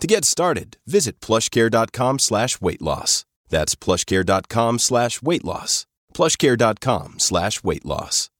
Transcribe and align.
To 0.00 0.06
get 0.06 0.24
started, 0.24 0.76
visit 0.86 1.20
plushcare.com 1.20 2.18
slash 2.20 2.60
weight 2.60 2.80
loss. 2.80 3.24
That's 3.48 3.74
plushcare.com 3.74 4.78
slash 4.78 5.20
weight 5.22 5.44
loss. 5.44 5.86
plushcare.com 6.14 7.18
slash 7.18 7.64
weight 7.64 7.84
loss. 7.84 8.30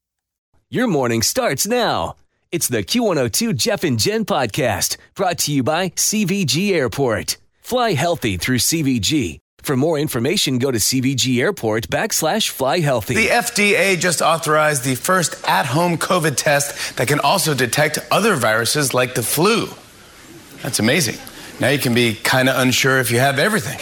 Your 0.70 0.86
morning 0.86 1.22
starts 1.22 1.66
now. 1.66 2.14
It's 2.52 2.68
the 2.68 2.82
Q102 2.84 3.56
Jeff 3.56 3.84
and 3.84 3.98
Jen 3.98 4.24
podcast 4.24 4.96
brought 5.15 5.38
to 5.38 5.52
you 5.52 5.62
by 5.62 5.90
CVG 5.90 6.73
Airport. 6.73 7.38
Fly 7.60 7.93
healthy 7.93 8.37
through 8.37 8.59
CVG. 8.59 9.38
For 9.62 9.76
more 9.76 9.98
information, 9.98 10.59
go 10.59 10.70
to 10.70 10.78
CVG 10.78 11.40
Airport 11.40 11.88
backslash 11.88 12.48
fly 12.48 12.78
healthy. 12.80 13.15
The 13.15 13.28
FDA 13.28 13.98
just 13.98 14.22
authorized 14.22 14.84
the 14.84 14.95
first 14.95 15.43
at 15.46 15.66
home 15.66 15.98
COVID 15.98 16.37
test 16.37 16.96
that 16.96 17.09
can 17.09 17.20
also 17.20 17.52
detect 17.52 17.98
other 18.10 18.37
viruses 18.37 18.95
like 18.95 19.15
the 19.15 19.22
flu. 19.22 19.68
That's 20.62 20.78
amazing. 20.78 21.16
Now 21.60 21.68
you 21.70 21.78
can 21.78 21.95
be 21.95 22.14
kind 22.14 22.48
of 22.48 22.56
unsure 22.59 22.98
if 22.98 23.10
you 23.10 23.18
have 23.18 23.38
everything. 23.38 23.78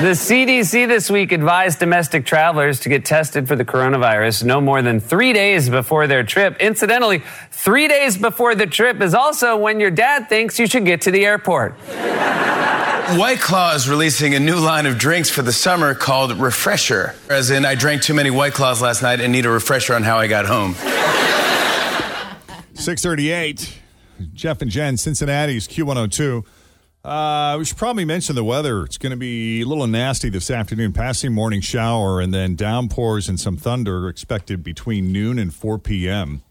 The 0.00 0.12
CDC 0.12 0.88
this 0.88 1.10
week 1.10 1.30
advised 1.30 1.78
domestic 1.78 2.24
travelers 2.24 2.80
to 2.80 2.88
get 2.88 3.04
tested 3.04 3.46
for 3.46 3.54
the 3.54 3.66
coronavirus 3.66 4.44
no 4.44 4.58
more 4.58 4.80
than 4.80 4.98
three 4.98 5.34
days 5.34 5.68
before 5.68 6.06
their 6.06 6.22
trip. 6.22 6.56
Incidentally, 6.58 7.22
three 7.50 7.86
days 7.86 8.16
before 8.16 8.54
the 8.54 8.66
trip 8.66 9.02
is 9.02 9.12
also 9.12 9.58
when 9.58 9.78
your 9.78 9.90
dad 9.90 10.30
thinks 10.30 10.58
you 10.58 10.66
should 10.66 10.86
get 10.86 11.02
to 11.02 11.10
the 11.10 11.26
airport. 11.26 11.74
White 13.18 13.40
Claw 13.40 13.74
is 13.74 13.90
releasing 13.90 14.34
a 14.34 14.40
new 14.40 14.56
line 14.56 14.86
of 14.86 14.96
drinks 14.96 15.28
for 15.28 15.42
the 15.42 15.52
summer 15.52 15.94
called 15.94 16.32
Refresher. 16.38 17.14
As 17.28 17.50
in, 17.50 17.66
I 17.66 17.74
drank 17.74 18.00
too 18.00 18.14
many 18.14 18.30
White 18.30 18.54
Claws 18.54 18.80
last 18.80 19.02
night 19.02 19.20
and 19.20 19.32
need 19.32 19.44
a 19.44 19.50
refresher 19.50 19.94
on 19.94 20.02
how 20.02 20.18
I 20.18 20.28
got 20.28 20.46
home. 20.46 20.74
638. 22.74 23.79
Jeff 24.32 24.62
and 24.62 24.70
Jen, 24.70 24.96
Cincinnati's 24.96 25.66
Q102. 25.68 26.44
Uh, 27.02 27.56
we 27.58 27.64
should 27.64 27.78
probably 27.78 28.04
mention 28.04 28.34
the 28.34 28.44
weather. 28.44 28.84
It's 28.84 28.98
going 28.98 29.10
to 29.10 29.16
be 29.16 29.62
a 29.62 29.64
little 29.64 29.86
nasty 29.86 30.28
this 30.28 30.50
afternoon. 30.50 30.92
Passing 30.92 31.32
morning 31.32 31.62
shower 31.62 32.20
and 32.20 32.32
then 32.34 32.56
downpours 32.56 33.28
and 33.28 33.40
some 33.40 33.56
thunder 33.56 34.08
expected 34.08 34.62
between 34.62 35.10
noon 35.10 35.38
and 35.38 35.54
4 35.54 35.78
p.m. 35.78 36.42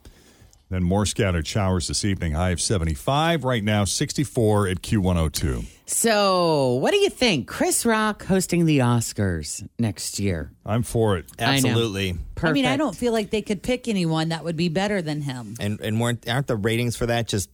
Then 0.69 0.83
more 0.83 1.07
scattered 1.07 1.47
showers 1.47 1.87
this 1.87 2.05
evening. 2.05 2.33
High 2.33 2.51
of 2.51 2.61
75. 2.61 3.43
Right 3.43 3.63
now, 3.63 3.85
64 3.85 4.67
at 4.67 4.81
Q102. 4.81 5.65
So, 5.87 6.73
what 6.75 6.91
do 6.91 6.97
you 6.97 7.09
think? 7.09 7.47
Chris 7.47 7.83
Rock 7.87 8.23
hosting 8.23 8.65
the 8.65 8.79
Oscars 8.79 9.67
next 9.79 10.19
year. 10.19 10.51
I'm 10.63 10.83
for 10.83 11.17
it. 11.17 11.25
I 11.39 11.59
know. 11.59 11.69
Absolutely. 11.69 12.15
I 12.43 12.51
mean, 12.51 12.67
I 12.67 12.77
don't 12.77 12.95
feel 12.95 13.11
like 13.11 13.31
they 13.31 13.41
could 13.41 13.63
pick 13.63 13.87
anyone 13.87 14.29
that 14.29 14.43
would 14.43 14.55
be 14.55 14.69
better 14.69 15.01
than 15.01 15.21
him. 15.21 15.55
And 15.59 15.81
and 15.81 15.99
weren't 15.99 16.29
aren't 16.29 16.45
the 16.45 16.55
ratings 16.55 16.95
for 16.95 17.07
that 17.07 17.27
just 17.27 17.49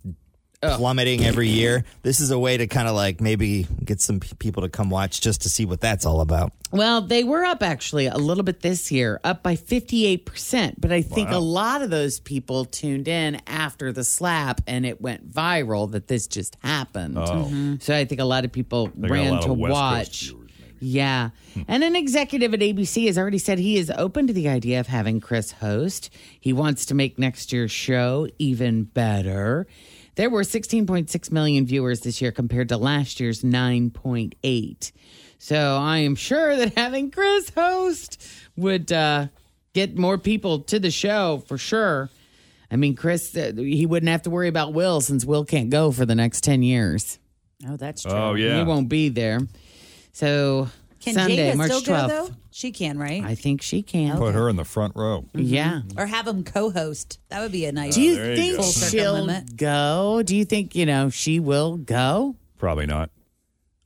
plummeting 0.77 1.23
every 1.25 1.49
year? 1.49 1.83
This 2.03 2.19
is 2.19 2.31
a 2.31 2.39
way 2.39 2.57
to 2.57 2.67
kind 2.67 2.87
of 2.87 2.95
like 2.95 3.21
maybe 3.21 3.67
get 3.83 4.01
some 4.01 4.19
p- 4.19 4.33
people 4.39 4.63
to 4.63 4.69
come 4.69 4.89
watch 4.89 5.21
just 5.21 5.41
to 5.43 5.49
see 5.49 5.65
what 5.65 5.81
that's 5.81 6.05
all 6.05 6.21
about. 6.21 6.51
Well, 6.71 7.01
they 7.01 7.23
were 7.23 7.43
up 7.45 7.63
actually 7.63 8.07
a 8.07 8.17
little 8.17 8.43
bit 8.43 8.61
this 8.61 8.91
year, 8.91 9.19
up 9.23 9.43
by 9.43 9.55
58%. 9.55 10.75
But 10.77 10.91
I 10.91 11.01
think 11.01 11.29
a 11.29 11.37
lot 11.37 11.81
of 11.81 11.89
those 11.89 12.19
people 12.19 12.65
tuned 12.65 13.07
in 13.07 13.39
after 13.47 13.91
the 13.91 14.03
slap 14.03 14.61
and 14.67 14.85
it 14.85 15.01
went 15.01 15.31
viral 15.31 15.91
that 15.91 16.07
this 16.07 16.27
just 16.27 16.57
happened. 16.63 17.17
Oh. 17.17 17.21
Mm-hmm. 17.21 17.75
So 17.79 17.95
I 17.95 18.05
think 18.05 18.19
a 18.21 18.25
lot 18.25 18.45
of 18.45 18.51
people 18.51 18.91
They 18.95 19.07
ran 19.07 19.39
to 19.41 19.51
of 19.51 19.57
West 19.57 19.71
Coast 19.71 19.71
watch. 19.71 20.21
viewers. 20.29 20.41
Yeah. 20.81 21.29
Hmm. 21.53 21.61
And 21.69 21.83
an 21.85 21.95
executive 21.95 22.53
at 22.53 22.59
ABC 22.59 23.07
has 23.07 23.17
already 23.17 23.37
said 23.37 23.57
he 23.59 23.77
is 23.77 23.91
open 23.97 24.27
to 24.27 24.33
the 24.33 24.49
idea 24.49 24.79
of 24.81 24.87
having 24.87 25.21
Chris 25.21 25.53
host. 25.53 26.09
He 26.39 26.51
wants 26.51 26.85
to 26.87 26.93
make 26.93 27.17
next 27.17 27.53
year's 27.53 27.71
show 27.71 28.27
even 28.39 28.83
better. 28.83 29.67
There 30.15 30.29
were 30.29 30.43
16.6 30.43 31.31
million 31.31 31.65
viewers 31.65 32.01
this 32.01 32.21
year 32.21 32.31
compared 32.31 32.69
to 32.69 32.77
last 32.77 33.19
year's 33.19 33.41
9.8. 33.43 34.91
So 35.37 35.77
I 35.77 35.97
am 35.99 36.15
sure 36.15 36.55
that 36.55 36.73
having 36.75 37.11
Chris 37.11 37.49
host 37.49 38.25
would 38.55 38.91
uh, 38.91 39.27
get 39.73 39.97
more 39.97 40.17
people 40.17 40.59
to 40.61 40.79
the 40.79 40.91
show 40.91 41.43
for 41.47 41.57
sure. 41.57 42.09
I 42.71 42.77
mean, 42.77 42.95
Chris, 42.95 43.35
uh, 43.35 43.51
he 43.55 43.85
wouldn't 43.85 44.09
have 44.09 44.23
to 44.23 44.29
worry 44.29 44.47
about 44.47 44.73
Will 44.73 45.01
since 45.01 45.25
Will 45.25 45.45
can't 45.45 45.69
go 45.69 45.91
for 45.91 46.05
the 46.05 46.15
next 46.15 46.43
10 46.43 46.63
years. 46.63 47.19
Oh, 47.67 47.77
that's 47.77 48.03
true. 48.03 48.11
Oh, 48.11 48.33
yeah. 48.35 48.57
He 48.57 48.63
won't 48.63 48.89
be 48.89 49.09
there. 49.09 49.39
So 50.13 50.69
Can 51.05 51.13
Sunday, 51.13 51.51
Jada 51.51 51.55
March 51.55 51.71
still 51.71 51.81
12th. 51.81 52.07
go 52.07 52.07
though? 52.07 52.35
She 52.49 52.71
can, 52.71 52.97
right? 52.97 53.23
I 53.23 53.35
think 53.35 53.61
she 53.61 53.83
can. 53.83 54.17
Put 54.17 54.33
her 54.33 54.49
in 54.49 54.55
the 54.55 54.65
front 54.65 54.95
row. 54.95 55.21
Mm-hmm. 55.35 55.39
Yeah. 55.41 55.81
or 55.99 56.07
have 56.07 56.27
him 56.27 56.43
co-host. 56.43 57.19
That 57.29 57.41
would 57.41 57.51
be 57.51 57.65
a 57.65 57.71
nice. 57.71 57.93
Do 57.93 58.01
you 58.01 58.15
there 58.15 58.31
you 58.31 58.35
think 58.35 58.55
go. 58.55 58.63
Full 58.63 58.71
circle 58.71 58.99
she'll 58.99 59.13
limit. 59.13 59.55
go? 59.55 60.23
Do 60.25 60.35
you 60.35 60.45
think, 60.45 60.73
you 60.75 60.87
know, 60.87 61.11
she 61.11 61.39
will 61.39 61.77
go? 61.77 62.35
Probably 62.57 62.87
not. 62.87 63.11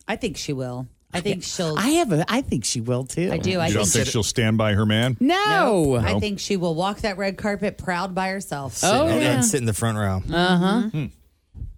I 0.07 0.16
think 0.16 0.38
she 0.38 0.53
will. 0.53 0.88
I 1.12 1.19
think 1.19 1.44
she'll. 1.44 1.75
I 1.78 1.90
have 1.90 2.13
a 2.13 2.24
I 2.30 2.40
think 2.40 2.63
she 2.63 2.80
will 2.80 3.03
too. 3.03 3.31
I 3.34 3.38
do. 3.38 3.59
I 3.59 3.68
you 3.68 3.74
don't 3.74 3.84
think. 3.84 4.06
think 4.06 4.07
she'll 4.07 4.24
stand 4.24 4.57
by 4.57 4.75
her 4.75 4.86
man? 4.86 5.18
No. 5.19 5.96
I 5.96 6.13
oh. 6.13 6.19
think 6.22 6.40
she 6.40 6.56
will 6.56 6.75
walk 6.75 7.00
that 7.00 7.18
red 7.18 7.38
carpet 7.38 7.78
proud 7.78 8.16
by 8.16 8.30
herself. 8.30 8.80
Oh, 8.81 9.07
and, 9.07 9.22
yeah. 9.22 9.34
and 9.34 9.46
sit 9.46 9.57
in 9.57 9.66
the 9.66 9.74
front 9.74 9.97
row. 9.97 10.18
Uh-huh. 10.18 10.66
Mm-hmm. 10.66 10.88
Hmm. 10.97 11.06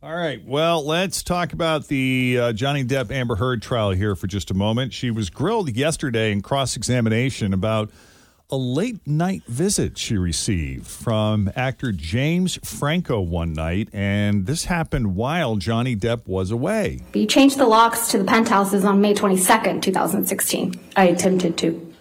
All 0.04 0.16
right. 0.16 0.44
Well, 0.44 0.84
let's 0.84 1.22
talk 1.22 1.54
about 1.54 1.88
the 1.88 2.40
uh, 2.40 2.54
Johnny 2.54 2.84
Depp 2.84 3.12
Amber 3.12 3.36
Heard 3.36 3.62
trial 3.62 3.92
here 3.92 4.16
for 4.16 4.26
just 4.26 4.50
a 4.50 4.56
moment. 4.56 4.94
She 4.94 5.12
was 5.12 5.30
grilled 5.30 5.76
yesterday 5.76 6.32
in 6.32 6.42
cross 6.42 6.76
examination 6.76 7.54
about 7.54 7.92
a 8.50 8.58
late 8.58 9.06
night 9.06 9.44
visit 9.46 10.00
she 10.00 10.18
received 10.18 10.88
from 10.88 11.52
actor 11.56 11.92
James 11.92 12.58
Franco 12.64 13.22
one 13.22 13.54
night, 13.54 13.90
and 13.94 14.48
this 14.48 14.66
happened 14.66 15.16
while 15.16 15.58
Johnny 15.58 15.96
Depp 15.96 16.26
was 16.26 16.50
away. 16.50 17.02
You 17.14 17.28
changed 17.28 17.60
the 17.60 17.68
locks 17.68 18.08
to 18.10 18.18
the 18.18 18.26
penthouses 18.26 18.84
on 18.84 19.02
May 19.02 19.14
22nd, 19.14 19.84
2016. 19.84 20.74
I 20.96 21.10
attempted 21.10 21.60
to. 21.60 21.94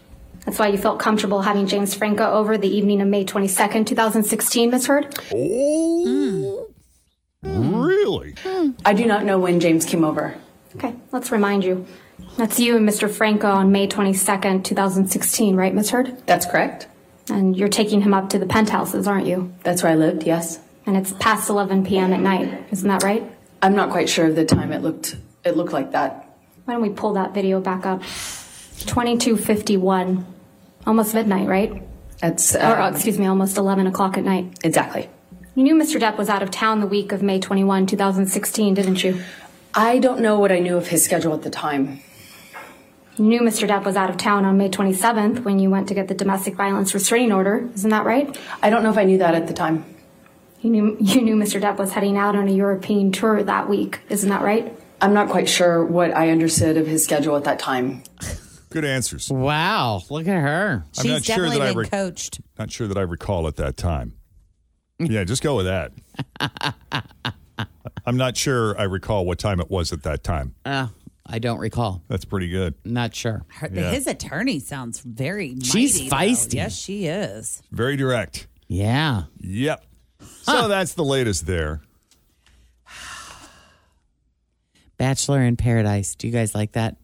That's 0.46 0.58
why 0.58 0.68
you 0.68 0.78
felt 0.78 1.00
comfortable 1.00 1.42
having 1.42 1.66
James 1.66 1.94
Franco 1.94 2.24
over 2.24 2.56
the 2.56 2.74
evening 2.74 3.02
of 3.02 3.08
May 3.08 3.26
22nd, 3.26 3.86
2016, 3.86 4.70
Miss 4.70 4.86
Heard? 4.86 5.14
Oh, 5.34 6.69
really? 7.90 8.34
I 8.84 8.92
do 8.92 9.06
not 9.06 9.24
know 9.24 9.38
when 9.38 9.60
James 9.60 9.84
came 9.84 10.04
over. 10.04 10.34
Okay, 10.76 10.94
let's 11.12 11.30
remind 11.32 11.64
you. 11.64 11.86
That's 12.36 12.60
you 12.60 12.76
and 12.76 12.88
Mr. 12.88 13.10
Franco 13.10 13.48
on 13.50 13.72
May 13.72 13.88
22nd, 13.88 14.62
2016, 14.64 15.56
right, 15.56 15.74
Miss 15.74 15.90
Heard? 15.90 16.24
That's 16.26 16.46
correct. 16.46 16.86
And 17.28 17.56
you're 17.56 17.68
taking 17.68 18.00
him 18.02 18.14
up 18.14 18.30
to 18.30 18.38
the 18.38 18.46
penthouses, 18.46 19.06
aren't 19.08 19.26
you? 19.26 19.52
That's 19.62 19.82
where 19.82 19.92
I 19.92 19.94
lived, 19.96 20.24
yes. 20.24 20.60
And 20.86 20.96
it's 20.96 21.12
past 21.14 21.48
11 21.50 21.86
p.m. 21.86 22.12
at 22.12 22.20
night, 22.20 22.66
isn't 22.70 22.88
that 22.88 23.02
right? 23.02 23.24
I'm 23.62 23.74
not 23.74 23.90
quite 23.90 24.08
sure 24.08 24.26
of 24.26 24.36
the 24.36 24.44
time 24.44 24.72
it 24.72 24.82
looked 24.82 25.16
it 25.44 25.56
looked 25.56 25.72
like 25.72 25.92
that. 25.92 26.26
Why 26.64 26.74
don't 26.74 26.82
we 26.82 26.90
pull 26.90 27.14
that 27.14 27.32
video 27.34 27.60
back 27.60 27.86
up? 27.86 28.00
2251. 28.86 30.26
Almost 30.86 31.14
midnight, 31.14 31.48
right? 31.48 31.82
That's 32.20 32.54
Or, 32.54 32.60
uh, 32.60 32.88
um, 32.88 32.94
excuse 32.94 33.18
me, 33.18 33.26
almost 33.26 33.56
11 33.56 33.86
o'clock 33.86 34.16
at 34.18 34.24
night. 34.24 34.58
exactly. 34.62 35.08
You 35.54 35.64
knew 35.64 35.74
Mr. 35.74 36.00
Depp 36.00 36.16
was 36.16 36.28
out 36.28 36.42
of 36.42 36.50
town 36.50 36.80
the 36.80 36.86
week 36.86 37.12
of 37.12 37.22
May 37.22 37.40
21, 37.40 37.86
2016, 37.86 38.74
didn't 38.74 39.02
you? 39.02 39.20
I 39.74 39.98
don't 39.98 40.20
know 40.20 40.38
what 40.38 40.52
I 40.52 40.58
knew 40.60 40.76
of 40.76 40.88
his 40.88 41.04
schedule 41.04 41.34
at 41.34 41.42
the 41.42 41.50
time. 41.50 42.00
You 43.16 43.24
knew 43.24 43.40
Mr. 43.40 43.68
Depp 43.68 43.84
was 43.84 43.96
out 43.96 44.08
of 44.10 44.16
town 44.16 44.44
on 44.44 44.56
May 44.56 44.70
27th 44.70 45.44
when 45.44 45.58
you 45.58 45.68
went 45.68 45.88
to 45.88 45.94
get 45.94 46.08
the 46.08 46.14
domestic 46.14 46.54
violence 46.54 46.94
restraining 46.94 47.32
order, 47.32 47.68
isn't 47.74 47.90
that 47.90 48.06
right? 48.06 48.38
I 48.62 48.70
don't 48.70 48.82
know 48.82 48.90
if 48.90 48.96
I 48.96 49.04
knew 49.04 49.18
that 49.18 49.34
at 49.34 49.46
the 49.46 49.52
time. 49.52 49.84
You 50.62 50.70
knew 50.70 50.96
you 51.00 51.20
knew 51.22 51.36
Mr. 51.36 51.60
Depp 51.60 51.76
was 51.78 51.92
heading 51.92 52.16
out 52.16 52.36
on 52.36 52.46
a 52.48 52.52
European 52.52 53.12
tour 53.12 53.42
that 53.42 53.68
week, 53.68 54.00
isn't 54.08 54.28
that 54.28 54.42
right? 54.42 54.72
I'm 55.02 55.14
not 55.14 55.28
quite 55.30 55.48
sure 55.48 55.84
what 55.84 56.14
I 56.14 56.30
understood 56.30 56.76
of 56.76 56.86
his 56.86 57.02
schedule 57.02 57.36
at 57.36 57.44
that 57.44 57.58
time. 57.58 58.02
Good 58.68 58.84
answers. 58.84 59.30
Wow, 59.30 60.02
look 60.10 60.28
at 60.28 60.40
her. 60.40 60.84
I'm 60.98 61.02
She's 61.02 61.12
not 61.12 61.24
sure 61.24 61.36
definitely 61.36 61.58
that 61.58 61.64
I 61.64 61.70
been 61.70 61.78
rec- 61.78 61.90
coached. 61.90 62.40
Not 62.58 62.70
sure 62.70 62.86
that 62.86 62.96
I 62.98 63.02
recall 63.02 63.48
at 63.48 63.56
that 63.56 63.76
time. 63.76 64.14
Yeah, 65.08 65.24
just 65.24 65.42
go 65.42 65.56
with 65.56 65.66
that. 65.66 65.92
I'm 68.06 68.16
not 68.16 68.36
sure 68.36 68.78
I 68.78 68.82
recall 68.84 69.24
what 69.24 69.38
time 69.38 69.60
it 69.60 69.70
was 69.70 69.92
at 69.92 70.02
that 70.02 70.22
time. 70.22 70.54
Uh, 70.64 70.88
I 71.26 71.38
don't 71.38 71.58
recall. 71.58 72.02
That's 72.08 72.24
pretty 72.24 72.48
good. 72.48 72.74
Not 72.84 73.14
sure. 73.14 73.44
Her, 73.48 73.70
Yeah. 73.72 73.92
His 73.92 74.06
attorney 74.06 74.58
sounds 74.60 75.00
very. 75.00 75.56
She's 75.62 75.96
mighty, 75.96 76.08
though. 76.08 76.16
feisty. 76.16 76.54
Yes, 76.54 76.76
she 76.76 77.06
is. 77.06 77.62
Very 77.70 77.96
direct. 77.96 78.46
Yeah. 78.68 79.24
Yep. 79.38 79.84
So 80.42 80.68
that's 80.68 80.94
the 80.94 81.04
latest 81.04 81.46
there. 81.46 81.80
Bachelor 84.98 85.42
in 85.42 85.56
Paradise. 85.56 86.14
Do 86.14 86.26
you 86.26 86.32
guys 86.32 86.54
like 86.54 86.72
that? 86.72 86.96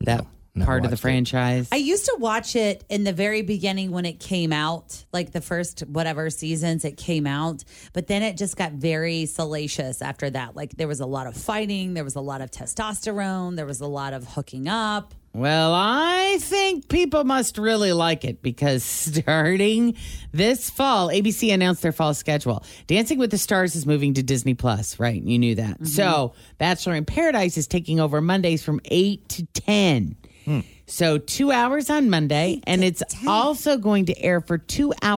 That 0.00 0.26
never 0.54 0.66
part 0.66 0.84
of 0.84 0.90
the 0.90 0.94
watched 0.94 1.00
it. 1.00 1.02
franchise? 1.02 1.68
I 1.72 1.76
used 1.76 2.04
to 2.06 2.16
watch 2.18 2.56
it 2.56 2.84
in 2.88 3.04
the 3.04 3.12
very 3.12 3.42
beginning 3.42 3.90
when 3.90 4.04
it 4.04 4.20
came 4.20 4.52
out, 4.52 5.04
like 5.12 5.32
the 5.32 5.40
first 5.40 5.80
whatever 5.80 6.30
seasons 6.30 6.84
it 6.84 6.96
came 6.96 7.26
out, 7.26 7.64
but 7.92 8.06
then 8.06 8.22
it 8.22 8.36
just 8.36 8.56
got 8.56 8.72
very 8.72 9.26
salacious 9.26 10.02
after 10.02 10.30
that. 10.30 10.56
Like 10.56 10.76
there 10.76 10.88
was 10.88 11.00
a 11.00 11.06
lot 11.06 11.26
of 11.26 11.36
fighting, 11.36 11.94
there 11.94 12.04
was 12.04 12.16
a 12.16 12.20
lot 12.20 12.40
of 12.40 12.50
testosterone, 12.50 13.56
there 13.56 13.66
was 13.66 13.80
a 13.80 13.86
lot 13.86 14.12
of 14.12 14.24
hooking 14.28 14.68
up. 14.68 15.14
Well, 15.34 15.72
I 15.74 16.36
think 16.40 16.88
people 16.88 17.24
must 17.24 17.56
really 17.56 17.94
like 17.94 18.24
it 18.24 18.42
because 18.42 18.84
starting 18.84 19.96
this 20.32 20.68
fall, 20.68 21.08
ABC 21.08 21.52
announced 21.54 21.80
their 21.80 21.92
fall 21.92 22.12
schedule. 22.12 22.64
Dancing 22.86 23.18
with 23.18 23.30
the 23.30 23.38
Stars 23.38 23.74
is 23.74 23.86
moving 23.86 24.12
to 24.14 24.22
Disney 24.22 24.52
Plus, 24.52 25.00
right? 25.00 25.22
You 25.22 25.38
knew 25.38 25.54
that. 25.54 25.74
Mm-hmm. 25.74 25.84
So, 25.86 26.34
Bachelor 26.58 26.96
in 26.96 27.06
Paradise 27.06 27.56
is 27.56 27.66
taking 27.66 27.98
over 27.98 28.20
Mondays 28.20 28.62
from 28.62 28.80
8 28.84 29.26
to 29.30 29.46
10. 29.46 30.16
So, 30.86 31.18
two 31.18 31.50
hours 31.52 31.90
on 31.90 32.10
Monday, 32.10 32.60
and 32.66 32.82
it's 32.84 33.02
also 33.26 33.76
going 33.78 34.06
to 34.06 34.18
air 34.20 34.40
for 34.40 34.58
two 34.58 34.92
hours. 35.02 35.16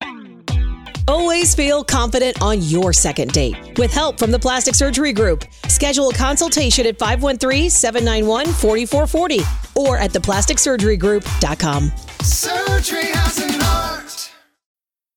Always 1.06 1.55
feel 1.55 1.85
confident 1.85 2.41
on 2.41 2.62
your 2.62 2.94
second 2.94 3.32
date. 3.32 3.79
With 3.79 3.93
help 3.93 4.19
from 4.19 4.31
the 4.31 4.38
Plastic 4.38 4.75
Surgery 4.75 5.12
Group, 5.12 5.44
schedule 5.69 6.09
a 6.09 6.15
consultation 6.15 6.87
at 6.87 6.99
513-791-4440 6.99 9.76
or 9.76 9.99
at 9.99 10.12
theplasticsurgerygroup.com. 10.12 11.93
Surgery 12.23 13.05
has 13.05 13.38
an 13.38 13.61
art. 13.61 13.63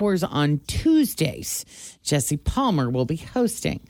Hours 0.00 0.22
on 0.22 0.60
Tuesdays. 0.66 1.64
Jesse 2.02 2.36
Palmer 2.36 2.90
will 2.90 3.04
be 3.06 3.16
hosting 3.16 3.80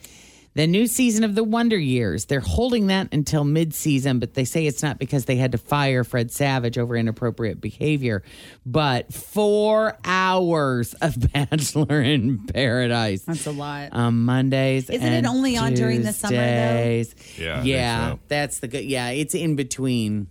the 0.54 0.66
new 0.66 0.86
season 0.86 1.22
of 1.22 1.34
the 1.34 1.44
Wonder 1.44 1.76
Years. 1.76 2.24
They're 2.26 2.40
holding 2.40 2.86
that 2.86 3.12
until 3.12 3.44
mid-season, 3.44 4.18
but 4.20 4.32
they 4.34 4.44
say 4.46 4.66
it's 4.66 4.82
not 4.82 4.98
because 4.98 5.26
they 5.26 5.36
had 5.36 5.52
to 5.52 5.58
fire 5.58 6.02
Fred 6.02 6.30
Savage 6.30 6.78
over 6.78 6.96
inappropriate 6.96 7.60
behavior, 7.60 8.22
but 8.64 9.12
four 9.12 9.98
hours 10.04 10.94
of 10.94 11.14
Bachelor 11.32 12.00
in 12.00 12.38
Paradise. 12.46 13.22
That's 13.22 13.46
a 13.46 13.50
lot. 13.52 13.92
On 13.92 14.14
Mondays. 14.24 14.88
Isn't 14.88 15.06
it 15.06 15.16
and 15.18 15.26
only 15.26 15.58
on 15.58 15.74
during 15.74 16.02
the 16.02 16.12
summer, 16.14 16.36
though? 16.36 17.02
Yeah, 17.36 17.62
Yeah. 17.62 18.10
so. 18.12 18.20
That's 18.28 18.60
the 18.60 18.68
good. 18.68 18.84
Yeah. 18.86 19.10
It's 19.10 19.34
in 19.34 19.56
between, 19.56 20.28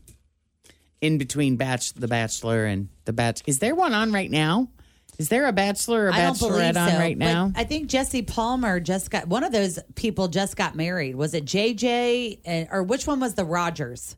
in 1.02 1.20
between 1.20 1.56
batch, 1.58 1.94
the 1.94 2.08
Bachelor 2.08 2.66
and 2.66 2.90
the 3.04 3.14
Batch. 3.14 3.44
Is 3.46 3.60
there 3.60 3.76
one 3.76 3.94
on 3.94 4.12
right 4.12 4.32
now? 4.32 4.70
Is 5.18 5.30
there 5.30 5.48
a 5.48 5.54
Bachelor 5.54 6.08
or 6.08 6.14
I 6.14 6.22
don't 6.22 6.38
believe 6.38 6.54
Bachelorette 6.76 6.82
on 6.82 6.92
so. 6.92 6.98
right 6.98 7.18
but 7.18 7.26
now? 7.26 7.52
I 7.56 7.64
think 7.64 7.88
Jesse 7.90 8.22
Palmer 8.22 8.80
just 8.80 9.10
got 9.10 9.28
one 9.28 9.44
of 9.44 9.52
those 9.52 9.80
people 9.96 10.28
just 10.28 10.56
got 10.56 10.76
married. 10.76 11.16
Was 11.16 11.34
it 11.34 11.46
JJ 11.46 12.40
and, 12.46 12.68
or 12.72 12.84
which 12.84 13.08
one 13.08 13.20
was 13.20 13.34
the 13.36 13.46
Rodgers? 13.46 14.16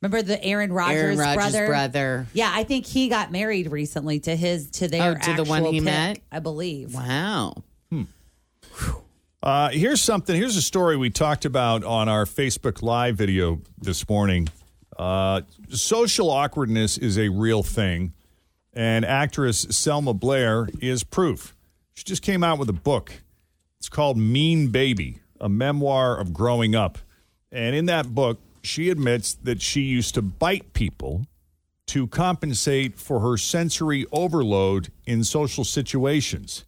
Remember 0.00 0.22
the 0.22 0.42
Aaron 0.42 0.72
Rodgers, 0.72 1.02
Aaron 1.02 1.18
Rodgers' 1.18 1.52
brother? 1.52 1.66
brother. 1.66 2.26
Yeah, 2.32 2.50
I 2.52 2.64
think 2.64 2.86
he 2.86 3.08
got 3.08 3.30
married 3.30 3.70
recently 3.70 4.18
to 4.20 4.34
his 4.34 4.70
to 4.72 4.88
their 4.88 5.12
Oh, 5.12 5.14
to 5.14 5.34
the 5.34 5.44
one 5.44 5.58
actual 5.58 5.72
he 5.72 5.80
pick, 5.80 5.84
met? 5.84 6.20
I 6.32 6.38
believe. 6.38 6.94
Wow. 6.94 7.64
Uh, 9.42 9.70
here's 9.70 10.02
something. 10.02 10.36
Here's 10.36 10.56
a 10.56 10.62
story 10.62 10.96
we 10.98 11.08
talked 11.08 11.46
about 11.46 11.82
on 11.82 12.08
our 12.10 12.26
Facebook 12.26 12.82
Live 12.82 13.16
video 13.16 13.62
this 13.78 14.06
morning. 14.06 14.48
Uh, 14.98 15.40
social 15.70 16.30
awkwardness 16.30 16.98
is 16.98 17.18
a 17.18 17.30
real 17.30 17.62
thing, 17.62 18.12
and 18.80 19.04
actress 19.04 19.66
Selma 19.68 20.14
Blair 20.14 20.66
is 20.80 21.04
proof. 21.04 21.54
She 21.92 22.02
just 22.02 22.22
came 22.22 22.42
out 22.42 22.58
with 22.58 22.70
a 22.70 22.72
book. 22.72 23.12
It's 23.76 23.90
called 23.90 24.16
Mean 24.16 24.68
Baby, 24.68 25.18
a 25.38 25.50
memoir 25.50 26.18
of 26.18 26.32
growing 26.32 26.74
up. 26.74 26.96
And 27.52 27.76
in 27.76 27.84
that 27.86 28.14
book, 28.14 28.40
she 28.62 28.88
admits 28.88 29.34
that 29.34 29.60
she 29.60 29.82
used 29.82 30.14
to 30.14 30.22
bite 30.22 30.72
people 30.72 31.26
to 31.88 32.06
compensate 32.06 32.98
for 32.98 33.20
her 33.20 33.36
sensory 33.36 34.06
overload 34.12 34.88
in 35.04 35.24
social 35.24 35.64
situations 35.64 36.64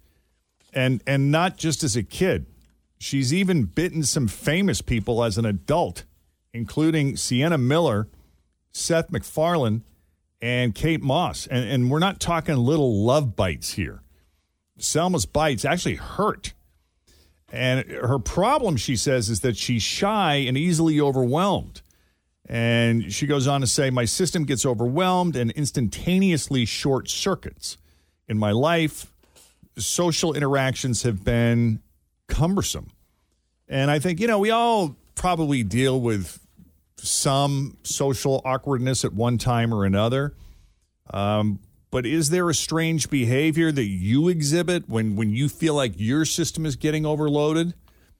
and 0.70 1.02
and 1.06 1.32
not 1.32 1.56
just 1.56 1.82
as 1.82 1.96
a 1.96 2.02
kid. 2.02 2.44
She's 2.98 3.32
even 3.32 3.64
bitten 3.64 4.02
some 4.02 4.28
famous 4.28 4.82
people 4.82 5.24
as 5.24 5.38
an 5.38 5.46
adult, 5.46 6.04
including 6.52 7.16
Sienna 7.16 7.56
Miller, 7.56 8.08
Seth 8.70 9.10
MacFarlane, 9.10 9.82
and 10.42 10.74
Kate 10.74 11.00
Moss. 11.00 11.46
And, 11.46 11.66
and 11.66 11.90
we're 11.90 12.00
not 12.00 12.20
talking 12.20 12.56
little 12.56 13.04
love 13.04 13.36
bites 13.36 13.74
here. 13.74 14.02
Selma's 14.76 15.24
bites 15.24 15.64
actually 15.64 15.94
hurt. 15.94 16.52
And 17.50 17.88
her 17.88 18.18
problem, 18.18 18.76
she 18.76 18.96
says, 18.96 19.30
is 19.30 19.40
that 19.40 19.56
she's 19.56 19.82
shy 19.82 20.34
and 20.34 20.56
easily 20.56 21.00
overwhelmed. 21.00 21.82
And 22.46 23.12
she 23.12 23.26
goes 23.26 23.46
on 23.46 23.60
to 23.60 23.66
say, 23.66 23.90
My 23.90 24.04
system 24.04 24.44
gets 24.44 24.66
overwhelmed 24.66 25.36
and 25.36 25.52
instantaneously 25.52 26.64
short 26.64 27.08
circuits. 27.08 27.78
In 28.28 28.38
my 28.38 28.50
life, 28.50 29.12
social 29.78 30.32
interactions 30.32 31.02
have 31.02 31.24
been 31.24 31.80
cumbersome. 32.26 32.90
And 33.68 33.90
I 33.90 33.98
think, 33.98 34.18
you 34.18 34.26
know, 34.26 34.38
we 34.38 34.50
all 34.50 34.96
probably 35.14 35.62
deal 35.62 36.00
with 36.00 36.41
some 37.02 37.76
social 37.82 38.40
awkwardness 38.44 39.04
at 39.04 39.12
one 39.12 39.38
time 39.38 39.74
or 39.74 39.84
another. 39.84 40.34
Um, 41.10 41.60
but 41.90 42.06
is 42.06 42.30
there 42.30 42.48
a 42.48 42.54
strange 42.54 43.10
behavior 43.10 43.70
that 43.70 43.84
you 43.84 44.28
exhibit 44.28 44.88
when, 44.88 45.14
when 45.14 45.30
you 45.30 45.48
feel 45.48 45.74
like 45.74 45.92
your 45.96 46.24
system 46.24 46.64
is 46.64 46.76
getting 46.76 47.04
overloaded? 47.04 47.74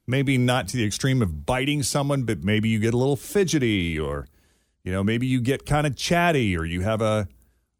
Maybe 0.05 0.37
not 0.37 0.67
to 0.69 0.77
the 0.77 0.85
extreme 0.85 1.21
of 1.21 1.45
biting 1.45 1.81
someone, 1.81 2.23
but 2.23 2.43
maybe 2.43 2.69
you 2.69 2.79
get 2.79 2.93
a 2.93 2.97
little 2.97 3.15
fidgety 3.15 3.97
or, 3.97 4.27
you 4.83 4.91
know, 4.91 5.03
maybe 5.03 5.25
you 5.25 5.41
get 5.41 5.65
kind 5.65 5.87
of 5.87 5.95
chatty 5.95 6.55
or 6.57 6.65
you 6.65 6.81
have 6.81 7.01
a, 7.01 7.27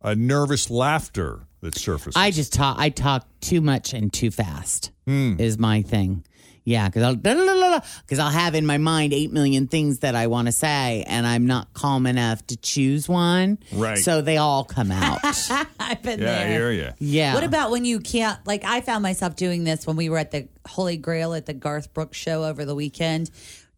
a 0.01 0.15
nervous 0.15 0.69
laughter 0.69 1.47
that 1.61 1.75
surfaces. 1.75 2.15
I 2.15 2.31
just 2.31 2.53
talk. 2.53 2.77
I 2.79 2.89
talk 2.89 3.27
too 3.41 3.61
much 3.61 3.93
and 3.93 4.11
too 4.11 4.31
fast. 4.31 4.91
Hmm. 5.05 5.35
Is 5.37 5.57
my 5.57 5.81
thing. 5.81 6.23
Yeah, 6.65 6.87
because 6.87 7.03
I'll 7.03 7.15
because 7.15 8.19
I'll 8.19 8.29
have 8.29 8.55
in 8.55 8.65
my 8.65 8.77
mind 8.77 9.13
eight 9.13 9.31
million 9.33 9.67
things 9.67 9.99
that 9.99 10.15
I 10.15 10.27
want 10.27 10.47
to 10.47 10.51
say, 10.51 11.03
and 11.07 11.27
I'm 11.27 11.45
not 11.45 11.73
calm 11.73 12.05
enough 12.05 12.45
to 12.47 12.57
choose 12.57 13.09
one. 13.09 13.57
Right. 13.73 13.97
So 13.97 14.21
they 14.21 14.37
all 14.37 14.63
come 14.63 14.91
out. 14.91 15.19
I've 15.79 16.01
been 16.01 16.21
yeah, 16.21 16.25
I 16.31 16.43
there. 16.45 16.47
hear 16.47 16.71
you. 16.71 16.89
yeah. 16.99 17.33
What 17.33 17.43
about 17.43 17.71
when 17.71 17.83
you 17.83 17.99
can't? 17.99 18.39
Like, 18.47 18.63
I 18.63 18.81
found 18.81 19.03
myself 19.03 19.35
doing 19.35 19.65
this 19.65 19.85
when 19.85 19.97
we 19.97 20.09
were 20.09 20.17
at 20.17 20.31
the 20.31 20.47
Holy 20.65 20.95
Grail 20.95 21.33
at 21.33 21.45
the 21.45 21.53
Garth 21.53 21.93
Brooks 21.93 22.17
show 22.17 22.45
over 22.45 22.63
the 22.63 22.75
weekend, 22.75 23.29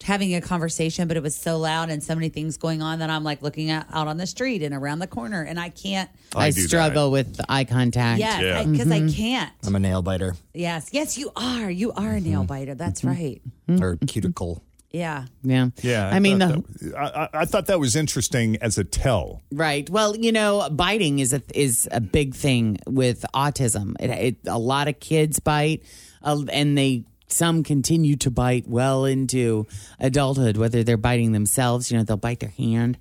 having 0.03 0.35
a 0.35 0.41
conversation, 0.41 1.07
but 1.07 1.17
it 1.17 1.23
was 1.23 1.35
so 1.35 1.57
loud 1.57 1.89
and 1.89 2.03
so 2.03 2.15
many 2.15 2.29
things 2.29 2.57
going 2.57 2.81
on 2.81 2.99
that 2.99 3.09
I'm 3.09 3.23
like 3.23 3.41
looking 3.41 3.69
at, 3.69 3.87
out 3.91 4.07
on 4.07 4.17
the 4.17 4.27
street 4.27 4.61
and 4.61 4.73
around 4.73 4.99
the 4.99 5.07
corner, 5.07 5.41
and 5.41 5.59
I 5.59 5.69
can't. 5.69 6.09
I, 6.35 6.51
do 6.51 6.61
that. 6.61 6.67
struggle 6.67 7.11
with 7.11 7.39
eye 7.47 7.63
contact. 7.63 8.19
Yes, 8.19 8.41
Yeah. 8.41 8.63
because 8.63 8.91
I, 8.91 8.99
mm-hmm. 8.99 9.15
can't. 9.15 9.51
I'm 9.65 9.75
a 9.75 9.79
nail 9.79 10.01
biter 10.01 10.35
Yes, 10.53 10.89
yes, 10.91 11.17
you 11.17 11.31
are. 11.35 11.69
You 11.69 11.91
are 11.93 12.11
a 12.11 12.19
nail 12.19 12.41
mm-hmm. 12.41 12.47
biter. 12.47 12.75
That's 12.75 13.01
mm-hmm. 13.01 13.77
right. 13.77 13.81
or 13.81 13.97
cuticle. 14.07 14.63
Yeah. 14.91 15.25
Yeah. 15.43 15.69
Yeah, 15.81 16.09
I, 16.09 16.19
mean, 16.19 16.39
the, 16.39 16.63
that- 16.79 16.95
I, 16.97 17.23
I- 17.23 17.41
I 17.41 17.45
thought 17.45 17.65
that 17.65 17.81
was 17.81 17.97
interesting 17.97 18.55
as 18.57 18.77
a 18.77 18.85
tell. 18.85 19.41
Right. 19.51 19.89
Well, 19.89 20.15
you 20.15 20.31
know, 20.31 20.69
biting 20.69 21.19
is 21.19 21.33
a 21.33 21.41
is 21.53 21.89
a 21.91 21.99
big 21.99 22.33
thing 22.33 22.77
with 22.87 23.25
autism. 23.33 23.95
It, 23.99 24.09
it 24.09 24.35
a 24.47 24.57
lot 24.57 24.87
of 24.87 24.99
kids 25.01 25.39
bite, 25.39 25.83
uh, 26.23 26.43
and 26.49 26.77
they 26.77 27.03
some 27.27 27.63
continue 27.63 28.15
to 28.17 28.31
bite 28.31 28.67
well 28.67 29.05
into 29.05 29.67
adulthood. 29.99 30.57
Whether 30.57 30.83
they're 30.83 30.97
biting 30.97 31.31
themselves, 31.31 31.91
you 31.91 31.97
know, 31.97 32.03
they'll 32.03 32.17
bite 32.17 32.39
their 32.39 32.49
hand. 32.49 32.97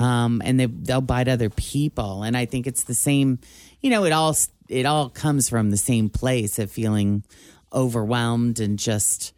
um, 0.00 0.40
and 0.44 0.58
they 0.58 0.66
they'll 0.66 1.00
bite 1.02 1.28
other 1.28 1.50
people. 1.50 2.22
And 2.22 2.36
I 2.36 2.46
think 2.46 2.66
it's 2.66 2.84
the 2.84 2.94
same. 2.94 3.38
You 3.80 3.90
know, 3.90 4.04
it 4.04 4.12
all 4.12 4.34
it 4.68 4.86
all 4.86 5.10
comes 5.10 5.48
from 5.48 5.70
the 5.70 5.76
same 5.76 6.08
place 6.08 6.58
of 6.58 6.70
feeling 6.70 7.24
overwhelmed 7.72 8.60
and 8.60 8.78
just 8.78 9.34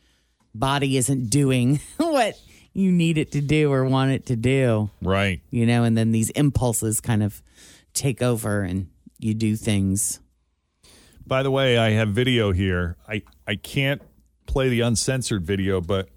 body 0.54 0.96
isn't 0.96 1.30
doing 1.30 1.80
what 1.96 2.34
you 2.72 2.92
need 2.92 3.18
it 3.18 3.32
to 3.32 3.40
do 3.40 3.72
or 3.72 3.84
want 3.84 4.12
it 4.12 4.26
to 4.26 4.36
do. 4.36 4.90
Right. 5.00 5.40
You 5.50 5.66
know, 5.66 5.84
and 5.84 5.96
then 5.96 6.12
these 6.12 6.30
impulses 6.30 7.00
kind 7.00 7.22
of 7.22 7.42
take 7.94 8.22
over 8.22 8.62
and 8.62 8.88
you 9.18 9.34
do 9.34 9.56
things. 9.56 10.20
By 11.26 11.42
the 11.42 11.50
way, 11.50 11.78
I 11.78 11.90
have 11.90 12.08
video 12.10 12.52
here. 12.52 12.96
I, 13.08 13.22
I 13.52 13.56
can't 13.56 14.00
play 14.46 14.70
the 14.70 14.80
uncensored 14.80 15.44
video, 15.44 15.82
but 15.82 16.08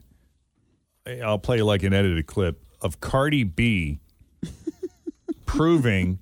I'll 1.21 1.37
play 1.37 1.61
like 1.61 1.83
an 1.83 1.93
edited 1.93 2.25
clip 2.27 2.63
of 2.81 3.01
Cardi 3.01 3.43
B 3.43 3.99
proving 5.45 6.19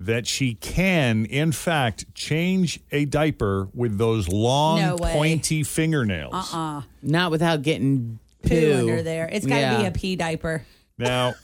that 0.00 0.26
she 0.26 0.54
can, 0.54 1.26
in 1.26 1.52
fact, 1.52 2.12
change 2.12 2.80
a 2.90 3.04
diaper 3.04 3.68
with 3.72 3.98
those 3.98 4.26
long, 4.28 4.80
No 4.80 4.96
way. 4.96 5.12
pointy 5.12 5.62
fingernails. 5.62 6.34
Uh-uh. 6.52 6.82
Not 7.04 7.30
without 7.30 7.62
getting 7.62 8.18
Poo, 8.42 8.48
poo, 8.48 8.78
under 8.80 9.02
there. 9.04 9.28
It's 9.30 9.46
got 9.46 9.54
to 9.54 9.60
Yeah. 9.60 9.78
be 9.82 9.86
a 9.86 9.90
pee 9.92 10.16
diaper. 10.16 10.64
Now, 10.98 11.34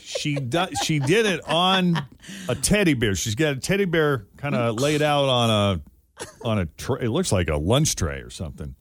she 0.00 0.36
do, 0.36 0.66
she 0.84 1.00
did 1.00 1.26
it 1.26 1.40
on 1.48 1.98
a 2.48 2.54
teddy 2.54 2.94
bear. 2.94 3.16
She's 3.16 3.34
got 3.34 3.56
a 3.56 3.60
teddy 3.60 3.86
bear 3.86 4.24
kind 4.36 4.54
of 4.54 4.76
laid 4.80 5.02
out 5.02 5.24
on 5.28 5.50
a 5.50 5.80
on 6.44 6.58
a 6.58 6.66
tray. 6.66 7.02
It 7.02 7.10
looks 7.10 7.32
like 7.32 7.48
a 7.48 7.56
lunch 7.56 7.96
tray 7.96 8.20
or 8.20 8.30
something, 8.30 8.74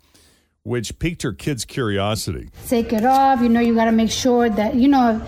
which 0.63 0.97
piqued 0.99 1.21
her 1.23 1.33
kid's 1.33 1.65
curiosity. 1.65 2.49
take 2.67 2.93
it 2.93 3.05
off. 3.05 3.41
You 3.41 3.49
know, 3.49 3.59
you 3.59 3.75
got 3.75 3.85
to 3.85 3.91
make 3.91 4.11
sure 4.11 4.49
that, 4.49 4.75
you 4.75 4.87
know, 4.87 5.21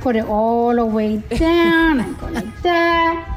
put 0.00 0.16
it 0.16 0.24
all 0.26 0.74
the 0.74 0.84
way 0.86 1.18
down 1.18 2.00
and 2.00 2.18
go 2.18 2.26
like 2.28 2.62
that. 2.62 3.32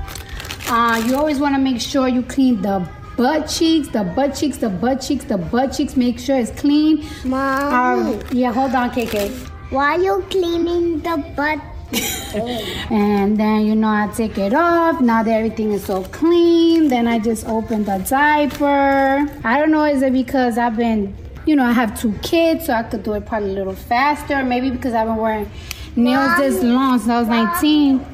Uh, 0.69 1.03
you 1.07 1.15
always 1.15 1.39
want 1.39 1.55
to 1.55 1.62
make 1.62 1.81
sure 1.81 2.07
you 2.07 2.21
clean 2.24 2.62
the 2.62 2.88
butt 3.17 3.48
cheeks, 3.48 3.88
the 3.89 4.03
butt 4.03 4.36
cheeks, 4.36 4.57
the 4.57 4.69
butt 4.69 5.01
cheeks, 5.01 5.25
the 5.25 5.38
butt 5.38 5.74
cheeks. 5.74 5.95
Make 5.98 6.19
sure 6.19 6.38
it's 6.38 6.51
clean. 6.51 7.05
Mom. 7.25 8.19
yeah, 8.31 8.51
hold 8.53 8.75
on, 8.75 8.91
KK. 8.91 9.31
Why 9.71 9.95
are 9.95 10.01
you 10.01 10.25
cleaning 10.29 11.00
the 11.00 11.17
butt? 11.36 11.59
Oh. 11.91 12.88
And 12.91 13.38
then, 13.38 13.65
you 13.65 13.75
know, 13.75 13.88
I 13.89 14.12
take 14.15 14.38
it 14.38 14.53
off. 14.53 15.01
Now 15.01 15.24
that 15.24 15.31
everything 15.31 15.72
is 15.74 15.84
so 15.86 16.03
clean, 16.03 16.88
then 16.88 17.08
I 17.08 17.17
just 17.19 17.48
open 17.48 17.84
the 17.86 17.98
diaper. 18.08 19.27
I 19.43 19.58
don't 19.60 19.72
know, 19.72 19.84
is 19.86 20.01
it 20.03 20.13
because 20.13 20.58
I've 20.58 20.77
been, 20.77 21.15
you 21.46 21.55
know, 21.55 21.63
I 21.65 21.72
have 21.72 22.00
two 22.00 22.13
kids, 22.22 22.67
so 22.67 22.74
I 22.74 22.84
could 22.84 23.01
do 23.03 23.13
it 23.13 23.25
probably 23.25 23.50
a 23.50 23.53
little 23.53 23.74
faster. 23.75 24.43
Maybe 24.43 24.69
because 24.69 24.93
I've 24.93 25.08
been 25.08 25.17
wearing 25.17 25.50
nails 25.96 26.38
this 26.38 26.62
long 26.63 27.00
since 27.00 27.10
I 27.10 27.19
was 27.19 27.27
19. 27.27 28.05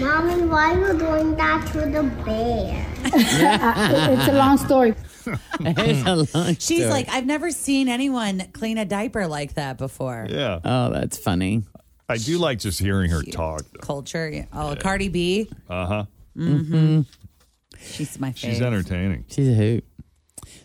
Mommy, 0.00 0.42
why 0.46 0.74
are 0.74 0.92
you 0.92 0.98
doing 0.98 1.36
that 1.36 1.66
to 1.72 1.80
the 1.80 2.02
bear? 2.24 2.86
It's 3.12 4.28
a 4.28 4.32
long 4.32 4.58
story. 4.58 4.94
It's 5.60 6.06
a 6.06 6.16
long 6.36 6.54
She's 6.56 6.80
story. 6.80 6.86
like, 6.90 7.08
I've 7.08 7.26
never 7.26 7.50
seen 7.50 7.88
anyone 7.88 8.42
clean 8.52 8.78
a 8.78 8.84
diaper 8.84 9.26
like 9.26 9.54
that 9.54 9.78
before. 9.78 10.26
Yeah. 10.28 10.58
Oh, 10.64 10.90
that's 10.90 11.18
funny. 11.18 11.62
I 12.10 12.18
do 12.18 12.38
like 12.38 12.58
just 12.58 12.78
hearing 12.78 13.10
her 13.10 13.22
talk. 13.22 13.62
Kulture. 13.82 14.32
yeah. 14.34 14.44
Oh, 14.52 14.76
Cardi 14.78 15.08
B. 15.08 15.48
Uh 15.68 15.86
huh. 15.86 16.04
Mm-hmm. 16.36 17.00
She's 17.82 18.20
my 18.20 18.32
favorite. 18.32 18.54
She's 18.54 18.62
entertaining. 18.62 19.24
She's 19.28 19.48
a 19.48 19.54
hoot. 19.54 19.84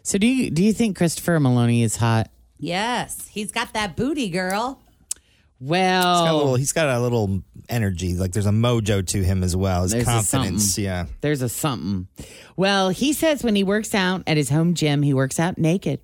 So 0.04 0.18
do 0.18 0.28
you 0.28 0.50
do 0.50 0.64
you 0.64 0.74
think 0.74 0.98
Christopher 0.98 1.40
Meloni 1.40 1.84
is 1.84 1.96
hot? 1.98 2.30
Yes, 2.58 3.28
he's 3.28 3.52
got 3.52 3.74
that 3.74 3.96
booty, 3.96 4.30
girl. 4.30 4.82
Well, 5.60 6.02
He's 6.22 6.30
got 6.30 6.34
a 6.34 6.38
little, 6.38 6.56
he's 6.56 6.72
got 6.74 6.90
a 6.90 7.00
little 7.00 7.42
energy. 7.70 8.16
Like 8.16 8.34
there's 8.34 8.46
a 8.46 8.52
mojo 8.52 9.06
to 9.08 9.24
him 9.24 9.42
as 9.42 9.56
well. 9.56 9.84
His 9.84 9.92
There's 9.94 10.04
a 10.04 10.06
confidence. 10.06 10.66
something. 10.66 10.84
Yeah. 10.84 11.06
There's 11.22 11.42
a 11.42 11.48
something. 11.50 12.08
Well, 12.58 12.90
he 12.90 13.14
says 13.14 13.42
when 13.44 13.56
he 13.56 13.64
works 13.64 13.96
out 13.96 14.24
at 14.28 14.36
his 14.38 14.50
home 14.50 14.74
gym, 14.74 15.02
he 15.02 15.14
works 15.14 15.40
out 15.40 15.58
naked, 15.58 16.02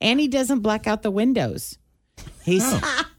and 0.00 0.20
he 0.20 0.28
doesn't 0.28 0.60
black 0.60 0.86
out 0.86 1.02
the 1.02 1.10
windows. 1.10 1.78
He's 2.44 2.62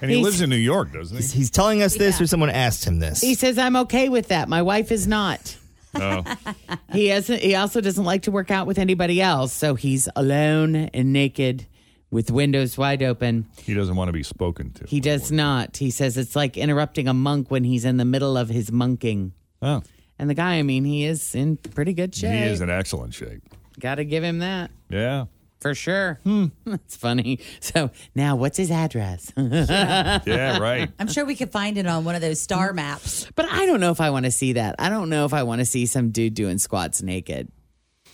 And 0.00 0.10
he 0.10 0.16
He's- 0.18 0.24
lives 0.24 0.40
in 0.40 0.50
New 0.50 0.56
York, 0.56 0.92
doesn't 0.92 1.16
he? 1.16 1.22
He's, 1.22 1.32
he's 1.32 1.50
telling 1.50 1.82
us 1.82 1.94
this, 1.96 2.20
or 2.20 2.26
someone 2.26 2.50
asked 2.50 2.84
him 2.84 2.98
this. 3.00 3.20
he 3.20 3.34
says 3.34 3.58
I'm 3.58 3.76
okay 3.76 4.08
with 4.08 4.28
that. 4.28 4.48
My 4.48 4.62
wife 4.62 4.90
is 4.92 5.06
not. 5.06 5.56
Oh. 5.94 6.24
He 6.92 7.06
hasn't. 7.06 7.40
He 7.40 7.54
also 7.54 7.80
doesn't 7.80 8.04
like 8.04 8.22
to 8.22 8.32
work 8.32 8.50
out 8.50 8.66
with 8.66 8.78
anybody 8.78 9.20
else, 9.22 9.52
so 9.52 9.74
he's 9.76 10.08
alone 10.16 10.74
and 10.74 11.12
naked 11.12 11.66
with 12.10 12.30
windows 12.32 12.76
wide 12.76 13.00
open. 13.02 13.46
He 13.62 13.74
doesn't 13.74 13.94
want 13.94 14.08
to 14.08 14.12
be 14.12 14.24
spoken 14.24 14.72
to. 14.72 14.86
He 14.86 14.98
does 15.00 15.30
not. 15.30 15.76
He 15.76 15.90
says 15.92 16.16
it's 16.16 16.34
like 16.34 16.56
interrupting 16.56 17.06
a 17.06 17.14
monk 17.14 17.48
when 17.50 17.62
he's 17.62 17.84
in 17.84 17.96
the 17.96 18.04
middle 18.04 18.36
of 18.36 18.48
his 18.48 18.72
monking. 18.72 19.32
Oh. 19.62 19.82
And 20.18 20.28
the 20.28 20.34
guy, 20.34 20.54
I 20.56 20.62
mean, 20.64 20.84
he 20.84 21.04
is 21.04 21.34
in 21.36 21.56
pretty 21.58 21.92
good 21.92 22.12
shape. 22.14 22.32
He 22.32 22.50
is 22.50 22.60
in 22.60 22.70
excellent 22.70 23.14
shape. 23.14 23.42
Got 23.78 23.94
to 23.96 24.04
give 24.04 24.24
him 24.24 24.40
that 24.40 24.70
Yeah. 24.88 25.26
For 25.60 25.74
sure. 25.74 26.18
Hmm. 26.24 26.46
That's 26.64 26.96
funny. 26.96 27.38
So 27.60 27.90
now, 28.14 28.36
what's 28.36 28.56
his 28.56 28.70
address? 28.70 29.32
Yeah, 29.36 30.58
right. 30.58 30.90
I'm 30.98 31.08
sure 31.08 31.24
we 31.24 31.34
could 31.34 31.50
find 31.52 31.76
it 31.78 31.86
on 31.86 32.04
one 32.04 32.14
of 32.14 32.20
those 32.20 32.40
star 32.40 32.72
maps. 32.72 33.26
But 33.34 33.46
I 33.50 33.66
don't 33.66 33.80
know 33.80 33.90
if 33.90 34.00
I 34.00 34.10
want 34.10 34.24
to 34.24 34.30
see 34.30 34.54
that. 34.54 34.76
I 34.78 34.88
don't 34.88 35.08
know 35.10 35.24
if 35.26 35.34
I 35.34 35.42
want 35.42 35.60
to 35.60 35.64
see 35.66 35.86
some 35.86 36.10
dude 36.10 36.34
doing 36.34 36.58
squats 36.58 37.02
naked. 37.02 37.48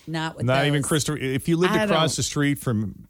Not 0.07 0.35
with 0.37 0.45
Not 0.45 0.65
even. 0.65 0.83
Christopher. 0.83 1.17
If 1.17 1.47
you 1.47 1.57
lived 1.57 1.73
I 1.73 1.83
across 1.83 2.11
don't- 2.11 2.17
the 2.17 2.23
street 2.23 2.59
from 2.59 3.07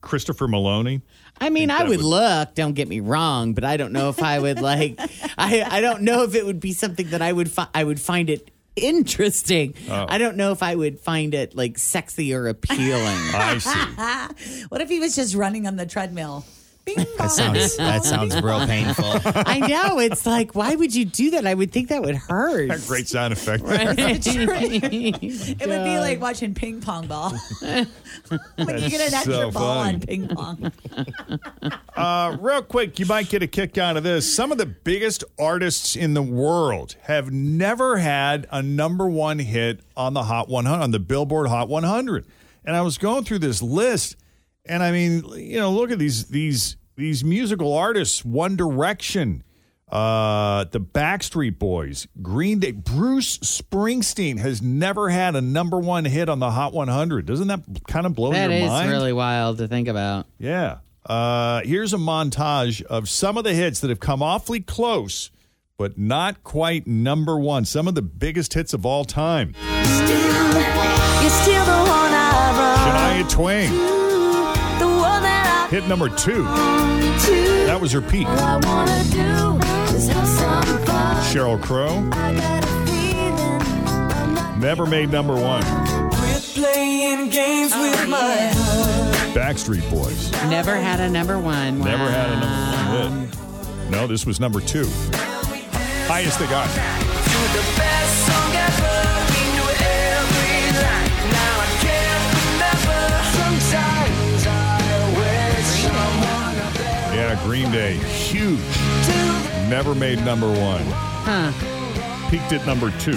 Christopher 0.00 0.46
Meloni, 0.46 1.02
I 1.40 1.50
mean, 1.50 1.68
think 1.68 1.80
I 1.80 1.84
would 1.84 1.98
would- 1.98 2.06
look. 2.06 2.54
Don't 2.54 2.74
get 2.74 2.88
me 2.88 3.00
wrong, 3.00 3.52
but 3.54 3.64
I 3.64 3.76
don't 3.76 3.92
know 3.92 4.08
if 4.08 4.22
I 4.22 4.38
would 4.38 4.60
like. 4.60 4.98
I 5.38 5.62
I 5.68 5.80
don't 5.80 6.02
know 6.02 6.22
if 6.22 6.34
it 6.34 6.46
would 6.46 6.60
be 6.60 6.72
something 6.72 7.10
that 7.10 7.22
I 7.22 7.32
would 7.32 7.50
fi- 7.50 7.68
I 7.74 7.82
would 7.84 8.00
find 8.00 8.30
it 8.30 8.50
interesting. 8.82 9.74
Oh. 9.88 10.06
I 10.08 10.18
don't 10.18 10.36
know 10.36 10.52
if 10.52 10.62
I 10.62 10.74
would 10.74 11.00
find 11.00 11.34
it 11.34 11.56
like 11.56 11.78
sexy 11.78 12.34
or 12.34 12.48
appealing. 12.48 12.82
I 13.34 13.58
see. 13.58 14.64
what 14.68 14.80
if 14.80 14.88
he 14.88 15.00
was 15.00 15.16
just 15.16 15.34
running 15.34 15.66
on 15.66 15.76
the 15.76 15.86
treadmill? 15.86 16.44
That 16.94 17.30
sounds 17.32 17.76
that 17.78 18.04
sounds 18.04 18.40
real 18.40 18.64
painful. 18.64 19.04
I 19.24 19.58
know. 19.58 19.98
It's 19.98 20.24
like, 20.24 20.54
why 20.54 20.76
would 20.76 20.94
you 20.94 21.04
do 21.04 21.30
that? 21.32 21.44
I 21.44 21.52
would 21.52 21.72
think 21.72 21.88
that 21.88 22.00
would 22.00 22.14
hurt. 22.14 22.68
That 22.68 22.84
great 22.86 23.08
sound 23.08 23.32
effect. 23.32 23.64
It 25.58 25.68
would 25.68 25.84
be 25.84 25.98
like 25.98 26.20
watching 26.20 26.54
ping 26.54 26.80
pong 26.80 27.06
ball. 27.08 27.30
when 27.60 28.78
you 28.78 28.90
get 28.90 29.08
an 29.08 29.14
extra 29.14 29.34
so 29.34 29.50
ball 29.50 29.84
funny. 29.84 29.94
on 29.94 30.00
ping 30.00 30.28
pong. 30.28 30.72
Uh, 31.96 32.36
real 32.40 32.62
quick, 32.62 32.98
you 32.98 33.06
might 33.06 33.28
get 33.28 33.42
a 33.42 33.46
kick 33.46 33.78
out 33.78 33.96
of 33.96 34.02
this. 34.04 34.32
Some 34.32 34.52
of 34.52 34.58
the 34.58 34.66
biggest 34.66 35.24
artists 35.38 35.96
in 35.96 36.14
the 36.14 36.22
world 36.22 36.96
have 37.02 37.32
never 37.32 37.98
had 37.98 38.46
a 38.50 38.62
number 38.62 39.08
one 39.08 39.38
hit 39.38 39.80
on 39.96 40.14
the 40.14 40.24
Hot 40.24 40.48
100, 40.48 40.82
on 40.82 40.90
the 40.92 41.00
Billboard 41.00 41.48
Hot 41.48 41.68
100. 41.68 42.26
And 42.64 42.76
I 42.76 42.82
was 42.82 42.98
going 42.98 43.24
through 43.24 43.40
this 43.40 43.62
list, 43.62 44.16
and 44.68 44.82
I 44.82 44.92
mean, 44.92 45.24
you 45.36 45.58
know, 45.58 45.70
look 45.72 45.90
at 45.90 45.98
these 45.98 46.26
these 46.26 46.76
these 46.96 47.24
musical 47.24 47.72
artists: 47.74 48.24
One 48.24 48.56
Direction, 48.56 49.42
uh, 49.90 50.64
the 50.64 50.80
Backstreet 50.80 51.58
Boys, 51.58 52.06
Green 52.22 52.58
Day, 52.58 52.72
Bruce 52.72 53.38
Springsteen 53.38 54.38
has 54.38 54.60
never 54.62 55.08
had 55.10 55.36
a 55.36 55.40
number 55.40 55.78
one 55.78 56.04
hit 56.04 56.28
on 56.28 56.38
the 56.40 56.50
Hot 56.50 56.72
100. 56.72 57.26
Doesn't 57.26 57.48
that 57.48 57.60
kind 57.86 58.06
of 58.06 58.14
blow 58.14 58.32
That 58.32 58.50
your 58.50 58.60
mind? 58.60 58.68
mind? 58.68 58.90
really 58.90 59.12
wild 59.12 59.58
to 59.58 59.68
think 59.68 59.88
about. 59.88 60.26
Yeah. 60.38 60.78
Uh, 61.04 61.60
here's 61.64 61.92
a 61.94 61.98
montage 61.98 62.82
of 62.82 63.08
some 63.08 63.38
of 63.38 63.44
the 63.44 63.54
hits 63.54 63.78
that 63.80 63.90
have 63.90 64.00
come 64.00 64.22
awfully 64.22 64.58
close, 64.58 65.30
but 65.78 65.96
not 65.96 66.42
quite 66.42 66.86
number 66.88 67.38
one. 67.38 67.64
Some 67.64 67.86
of 67.86 67.94
the 67.94 68.02
biggest 68.02 68.54
hits 68.54 68.74
of 68.74 68.84
all 68.84 69.04
time. 69.04 69.54
You're 69.56 69.84
still 71.30 71.64
the 71.64 71.78
one 71.90 72.12
I 72.12 73.22
Shania 73.22 73.30
Twain, 73.30 73.70
hit 75.70 75.86
number 75.88 76.08
two. 76.08 76.44
That 77.66 77.78
was 77.80 77.92
her 77.92 78.00
peak. 78.00 78.26
All 78.28 78.38
I 78.38 78.56
wanna 78.64 79.04
do 79.10 79.94
is 79.96 80.08
have 80.08 80.28
some 80.28 80.78
fun. 80.84 81.16
Sheryl 81.24 81.60
Crow 81.62 82.08
I 82.12 82.34
got 82.34 82.64
a 82.64 82.86
feeling 82.86 83.32
I'm 84.12 84.34
not 84.34 84.58
never 84.58 84.86
made 84.86 85.10
number 85.10 85.34
one. 85.34 85.62
Playing 86.54 87.28
games 87.30 87.72
with 87.76 88.08
my 88.08 88.50
Backstreet 89.34 89.88
Boys 89.90 90.32
Never 90.48 90.74
had 90.76 91.00
a 91.00 91.08
number 91.10 91.38
one. 91.38 91.78
never 91.80 92.08
had 92.08 92.30
a 92.30 92.40
number 92.40 93.10
one 93.10 93.28
hit. 93.28 93.90
No, 93.90 94.06
this 94.06 94.24
was 94.26 94.40
number 94.40 94.60
two. 94.60 94.86
Highest 96.08 96.38
they 96.38 96.46
got. 96.46 96.68
Green 107.56 107.72
Day, 107.72 107.94
huge. 107.94 108.60
Never 109.70 109.94
made 109.94 110.22
number 110.26 110.46
one. 110.46 110.82
Huh. 111.24 111.50
Peaked 112.30 112.52
at 112.52 112.66
number 112.66 112.90
two. 112.98 113.16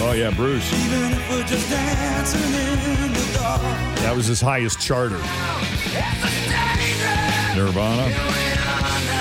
Oh 0.00 0.14
yeah, 0.16 0.30
Bruce. 0.34 0.72
Even 0.72 1.12
if 1.12 1.30
we're 1.30 1.42
just 1.42 1.68
dancing 1.68 2.40
in 2.40 3.12
the 3.12 3.32
dark. 3.34 3.60
That 3.98 4.16
was 4.16 4.24
his 4.24 4.40
highest 4.40 4.80
charter. 4.80 5.18
Nirvana. 7.54 8.10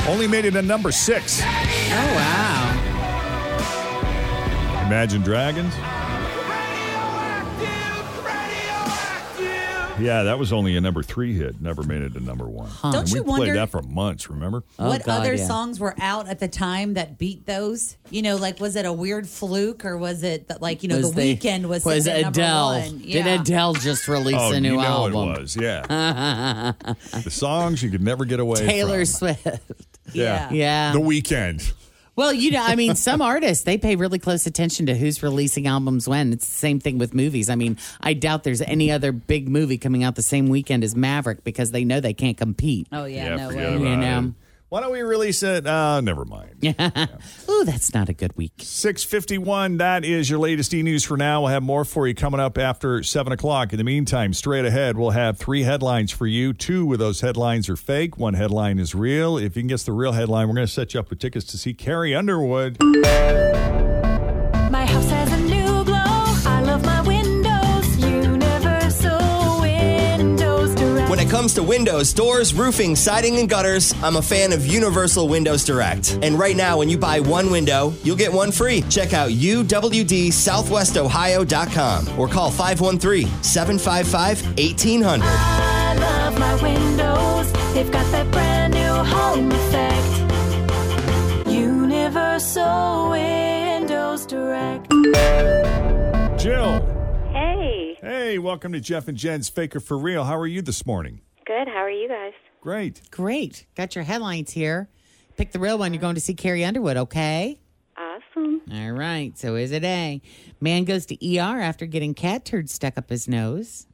Only 0.09 0.27
made 0.27 0.45
it 0.45 0.55
a 0.55 0.61
number 0.61 0.93
six. 0.93 1.41
Oh, 1.43 2.13
wow. 2.15 2.71
Imagine 4.87 5.21
Dragons. 5.23 5.75
Yeah, 10.01 10.23
that 10.23 10.39
was 10.39 10.51
only 10.51 10.75
a 10.75 10.81
number 10.81 11.03
three 11.03 11.33
hit. 11.33 11.61
Never 11.61 11.83
made 11.83 12.01
it 12.01 12.15
a 12.15 12.19
number 12.19 12.45
one. 12.45 12.69
Don't 12.81 12.95
And 12.95 13.11
we 13.11 13.19
you 13.19 13.23
played 13.23 13.55
that 13.55 13.69
for 13.69 13.81
months, 13.81 14.29
remember? 14.29 14.63
what 14.77 15.07
oh, 15.07 15.11
other 15.11 15.37
songs 15.37 15.79
were 15.79 15.95
out 15.99 16.27
at 16.27 16.39
the 16.39 16.47
time 16.47 16.95
that 16.95 17.17
beat 17.17 17.45
those? 17.45 17.97
You 18.09 18.21
know, 18.21 18.35
like 18.35 18.59
was 18.59 18.75
it 18.75 18.85
a 18.85 18.93
weird 18.93 19.27
fluke 19.27 19.85
or 19.85 19.97
was 19.97 20.23
it 20.23 20.47
that 20.47 20.61
like 20.61 20.83
you 20.83 20.89
know 20.89 20.97
Was 20.97 21.11
the 21.11 21.15
they- 21.15 21.33
weekend 21.33 21.69
was 21.69 21.85
was 21.85 22.05
sitting 22.05 22.19
at 22.19 22.23
number 22.23 22.41
Adele. 22.41 22.67
one? 22.67 22.97
Did 22.99 23.27
Adele 23.27 23.73
just 23.75 24.07
release 24.07 24.35
oh, 24.37 24.51
a 24.51 24.59
new 24.59 24.71
you 24.71 24.77
know 24.77 24.83
album? 24.83 25.29
it 25.29 25.39
was, 25.41 25.55
yeah. 25.55 25.81
the 27.23 27.31
songs 27.31 27.83
you 27.83 27.89
could 27.89 28.01
never 28.01 28.25
get 28.25 28.39
away 28.39 28.51
with. 28.51 28.61
Taylor 28.61 28.99
from. 28.99 29.05
Swift. 29.05 29.47
Yeah. 30.13 30.49
Yeah. 30.51 30.93
The 30.93 30.99
Weeknd. 30.99 31.73
Well, 32.15 32.33
you 32.33 32.51
know, 32.51 32.61
I 32.61 32.75
mean, 32.75 32.95
some 32.95 33.21
artists 33.21 33.63
they 33.63 33.77
pay 33.77 33.95
really 33.95 34.19
close 34.19 34.45
attention 34.45 34.85
to 34.87 34.95
who's 34.95 35.23
releasing 35.23 35.65
albums 35.65 36.07
when. 36.07 36.33
It's 36.33 36.45
the 36.45 36.51
same 36.51 36.79
thing 36.79 36.97
with 36.97 37.13
movies. 37.13 37.49
I 37.49 37.55
mean, 37.55 37.77
I 38.01 38.13
doubt 38.13 38.43
there's 38.43 38.61
any 38.61 38.91
other 38.91 39.11
big 39.11 39.47
movie 39.47 39.77
coming 39.77 40.03
out 40.03 40.15
the 40.15 40.21
same 40.21 40.49
weekend 40.49 40.83
as 40.83 40.95
Maverick 40.95 41.43
because 41.43 41.71
they 41.71 41.85
know 41.85 41.99
they 41.99 42.13
can't 42.13 42.37
compete. 42.37 42.87
Oh 42.91 43.05
yeah, 43.05 43.35
no 43.35 43.49
way. 43.49 43.73
You 43.73 43.95
know. 43.95 44.19
it. 44.19 44.33
Why 44.71 44.79
don't 44.79 44.93
we 44.93 45.01
release 45.01 45.43
it? 45.43 45.67
Uh, 45.67 45.99
never 45.99 46.23
mind. 46.23 46.55
Yeah. 46.61 47.07
Ooh, 47.49 47.65
that's 47.65 47.93
not 47.93 48.07
a 48.07 48.13
good 48.13 48.37
week. 48.37 48.53
651, 48.59 49.79
that 49.79 50.05
is 50.05 50.29
your 50.29 50.39
latest 50.39 50.73
e 50.73 50.81
news 50.81 51.03
for 51.03 51.17
now. 51.17 51.41
We'll 51.41 51.49
have 51.49 51.61
more 51.61 51.83
for 51.83 52.07
you 52.07 52.15
coming 52.15 52.39
up 52.39 52.57
after 52.57 53.03
7 53.03 53.33
o'clock. 53.33 53.73
In 53.73 53.77
the 53.77 53.83
meantime, 53.83 54.31
straight 54.33 54.63
ahead, 54.63 54.95
we'll 54.95 55.09
have 55.09 55.37
three 55.37 55.63
headlines 55.63 56.11
for 56.13 56.25
you. 56.25 56.53
Two 56.53 56.93
of 56.93 56.99
those 56.99 57.19
headlines 57.19 57.67
are 57.67 57.75
fake, 57.75 58.17
one 58.17 58.35
headline 58.35 58.79
is 58.79 58.95
real. 58.95 59.37
If 59.37 59.57
you 59.57 59.63
can 59.63 59.67
guess 59.67 59.83
the 59.83 59.91
real 59.91 60.13
headline, 60.13 60.47
we're 60.47 60.55
going 60.55 60.67
to 60.67 60.71
set 60.71 60.93
you 60.93 61.01
up 61.01 61.09
with 61.09 61.19
tickets 61.19 61.43
to 61.47 61.57
see 61.57 61.73
Carrie 61.73 62.15
Underwood. 62.15 62.77
Comes 71.41 71.55
to 71.55 71.63
windows, 71.63 72.13
doors, 72.13 72.53
roofing, 72.53 72.95
siding, 72.95 73.39
and 73.39 73.49
gutters, 73.49 73.95
I'm 74.03 74.17
a 74.17 74.21
fan 74.21 74.53
of 74.53 74.63
Universal 74.63 75.27
Windows 75.27 75.65
Direct. 75.65 76.19
And 76.21 76.37
right 76.37 76.55
now, 76.55 76.77
when 76.77 76.87
you 76.87 76.99
buy 76.99 77.19
one 77.19 77.49
window, 77.49 77.95
you'll 78.03 78.15
get 78.15 78.31
one 78.31 78.51
free. 78.51 78.83
Check 78.91 79.13
out 79.13 79.31
uwdsouthwestohio.com 79.31 82.19
or 82.19 82.27
call 82.27 82.51
513 82.51 83.27
755 83.41 84.45
1800. 84.55 85.25
I 85.25 85.95
love 85.95 86.37
my 86.37 86.53
windows. 86.61 87.51
They've 87.73 87.91
got 87.91 88.05
that 88.11 88.29
brand 88.29 88.75
new 88.75 88.93
home 89.03 89.51
effect. 89.51 91.47
Universal 91.49 93.09
Windows 93.09 94.27
Direct. 94.27 94.91
Jill. 96.39 96.85
Hey, 97.31 97.97
Hey, 97.99 98.37
welcome 98.37 98.73
to 98.73 98.79
Jeff 98.79 99.07
and 99.07 99.17
Jen's 99.17 99.49
Faker 99.49 99.79
for 99.79 99.97
Real. 99.97 100.25
How 100.25 100.37
are 100.37 100.45
you 100.45 100.61
this 100.61 100.85
morning? 100.85 101.21
Good. 101.91 102.09
How 102.09 102.15
are 102.15 102.23
you 102.25 102.31
guys? 102.31 102.33
Great. 102.61 103.01
Great. 103.11 103.65
Got 103.75 103.95
your 103.95 104.03
headlines 104.03 104.51
here. 104.51 104.89
Pick 105.37 105.51
the 105.51 105.59
real 105.59 105.77
one. 105.77 105.93
You're 105.93 106.01
going 106.01 106.15
to 106.15 106.21
see 106.21 106.33
Carrie 106.33 106.63
Underwood, 106.63 106.97
okay? 106.97 107.59
Awesome. 107.97 108.61
All 108.71 108.91
right. 108.91 109.37
So 109.37 109.55
is 109.55 109.71
it 109.71 109.83
A? 109.83 110.21
Man 110.59 110.83
goes 110.83 111.05
to 111.07 111.37
ER 111.37 111.59
after 111.59 111.85
getting 111.85 112.13
cat 112.13 112.45
turd 112.45 112.69
stuck 112.69 112.97
up 112.97 113.09
his 113.09 113.27
nose. 113.27 113.87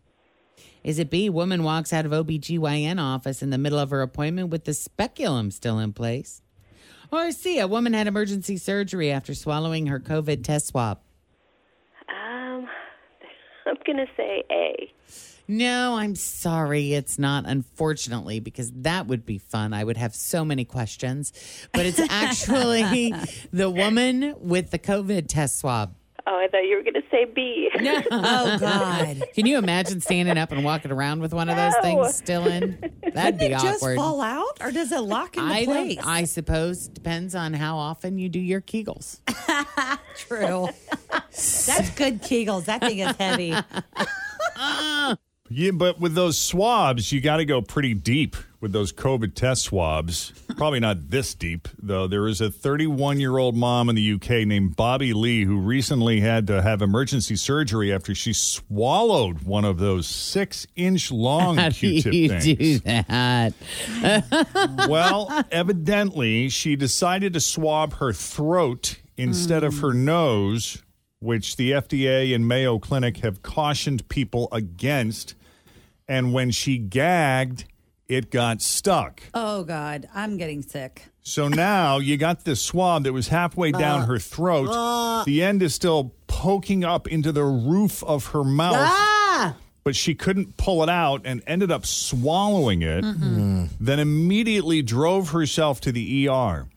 Is 0.83 0.99
it 0.99 1.09
B? 1.09 1.29
Woman 1.29 1.63
walks 1.63 1.91
out 1.91 2.05
of 2.05 2.11
OBGYN 2.11 3.01
office 3.01 3.41
in 3.41 3.49
the 3.49 3.57
middle 3.57 3.79
of 3.79 3.89
her 3.89 4.01
appointment 4.01 4.49
with 4.49 4.65
the 4.65 4.73
speculum 4.73 5.51
still 5.51 5.79
in 5.79 5.93
place. 5.93 6.41
Or 7.11 7.31
C? 7.31 7.59
A 7.59 7.67
woman 7.67 7.93
had 7.93 8.07
emergency 8.07 8.57
surgery 8.57 9.11
after 9.11 9.33
swallowing 9.33 9.87
her 9.87 9.99
COVID 9.99 10.43
test 10.43 10.67
swab. 10.67 10.99
Um, 12.09 12.67
I'm 13.65 13.77
gonna 13.85 14.05
say 14.15 14.43
A. 14.51 14.93
No, 15.47 15.95
I'm 15.95 16.15
sorry. 16.15 16.93
It's 16.93 17.17
not, 17.17 17.45
unfortunately, 17.47 18.39
because 18.39 18.71
that 18.73 19.07
would 19.07 19.25
be 19.25 19.37
fun. 19.37 19.73
I 19.73 19.83
would 19.83 19.97
have 19.97 20.13
so 20.13 20.43
many 20.43 20.65
questions. 20.65 21.31
But 21.73 21.85
it's 21.85 21.99
actually 22.09 23.13
the 23.53 23.69
woman 23.69 24.35
with 24.39 24.71
the 24.71 24.79
COVID 24.79 25.27
test 25.27 25.59
swab. 25.59 25.93
Oh, 26.29 26.35
I 26.37 26.49
thought 26.49 26.63
you 26.67 26.75
were 26.75 26.83
gonna 26.83 27.05
say 27.09 27.23
B. 27.23 27.69
No. 27.79 28.01
Oh 28.11 28.57
God. 28.59 29.23
Can 29.33 29.45
you 29.45 29.57
imagine 29.57 30.01
standing 30.01 30.37
up 30.37 30.51
and 30.51 30.61
walking 30.65 30.91
around 30.91 31.21
with 31.21 31.33
one 31.33 31.47
of 31.47 31.55
those 31.55 31.71
No. 31.75 31.81
things 31.81 32.15
still 32.15 32.45
in? 32.45 32.77
That'd 33.13 33.39
be 33.39 33.47
Does 33.47 33.63
it 33.63 33.65
just 33.65 33.81
awkward. 33.81 33.95
fall 33.95 34.19
out 34.19 34.57
or 34.59 34.71
does 34.73 34.91
it 34.91 34.99
lock 34.99 35.37
into 35.37 35.47
I 35.49 35.63
don't- 35.63 35.73
place? 35.73 35.99
I 36.03 36.25
suppose 36.25 36.89
depends 36.89 37.33
on 37.33 37.53
how 37.53 37.77
often 37.77 38.17
you 38.17 38.27
do 38.27 38.39
your 38.41 38.59
Kegels. 38.59 39.21
True. 40.17 40.67
That's 41.11 41.91
good 41.91 42.21
Kegels. 42.21 42.65
That 42.65 42.81
thing 42.81 42.99
is 42.99 43.15
heavy. 43.15 43.53
Uh, 44.57 45.15
Yeah, 45.49 45.71
but 45.71 45.99
with 45.99 46.13
those 46.13 46.37
swabs, 46.37 47.11
you 47.11 47.21
got 47.21 47.37
to 47.37 47.45
go 47.45 47.61
pretty 47.61 47.93
deep 47.93 48.35
with 48.59 48.71
those 48.73 48.91
COVID 48.91 49.35
test 49.35 49.63
swabs. 49.63 50.33
Probably 50.57 50.79
not 50.79 51.09
this 51.09 51.33
deep, 51.35 51.67
though. 51.81 52.07
There 52.07 52.27
is 52.27 52.41
a 52.41 52.49
31 52.49 53.19
year 53.19 53.37
old 53.37 53.55
mom 53.55 53.89
in 53.89 53.95
the 53.95 54.13
UK 54.13 54.47
named 54.47 54.75
Bobby 54.75 55.13
Lee 55.13 55.45
who 55.45 55.57
recently 55.59 56.19
had 56.19 56.47
to 56.47 56.61
have 56.61 56.81
emergency 56.81 57.35
surgery 57.35 57.93
after 57.93 58.15
she 58.15 58.33
swallowed 58.33 59.43
one 59.43 59.63
of 59.63 59.77
those 59.77 60.07
six 60.07 60.65
inch 60.75 61.11
long 61.11 61.57
How 61.57 61.69
Q 61.69 62.01
tip 62.01 62.13
things. 62.13 62.43
do 62.43 62.79
that? 62.79 63.53
well, 64.89 65.45
evidently, 65.51 66.49
she 66.49 66.75
decided 66.75 67.33
to 67.33 67.39
swab 67.39 67.93
her 67.95 68.11
throat 68.11 68.97
instead 69.17 69.63
of 69.63 69.79
her 69.79 69.93
nose, 69.93 70.83
which 71.19 71.55
the 71.55 71.71
FDA 71.71 72.33
and 72.35 72.47
Mayo 72.47 72.79
Clinic 72.79 73.17
have 73.17 73.41
cautioned 73.41 74.07
people 74.09 74.47
against. 74.51 75.35
And 76.07 76.33
when 76.33 76.51
she 76.51 76.77
gagged, 76.77 77.65
it 78.07 78.31
got 78.31 78.61
stuck. 78.61 79.23
Oh 79.33 79.63
God, 79.63 80.07
I'm 80.13 80.37
getting 80.37 80.61
sick. 80.61 81.05
So 81.23 81.47
now 81.49 81.97
you 81.97 82.15
got 82.15 82.45
this 82.45 82.61
swab 82.61 83.03
that 83.03 83.11
was 83.11 83.27
halfway 83.27 83.71
down 83.73 84.07
her 84.07 84.17
throat. 84.19 85.25
the 85.25 85.43
end 85.43 85.61
is 85.61 85.75
still 85.75 86.13
poking 86.27 86.85
up 86.85 87.07
into 87.07 87.31
the 87.33 87.43
roof 87.43 88.03
of 88.03 88.27
her 88.27 88.43
mouth. 88.45 88.75
Ah! 88.77 89.55
But 89.83 89.95
she 89.95 90.15
couldn't 90.15 90.55
pull 90.57 90.83
it 90.83 90.89
out 90.89 91.21
and 91.25 91.41
ended 91.47 91.71
up 91.71 91.85
swallowing 91.85 92.81
it. 92.81 93.01
Then 93.79 93.99
immediately 93.99 94.81
drove 94.81 95.29
herself 95.31 95.81
to 95.81 95.91
the 95.91 96.29
ER. 96.29 96.67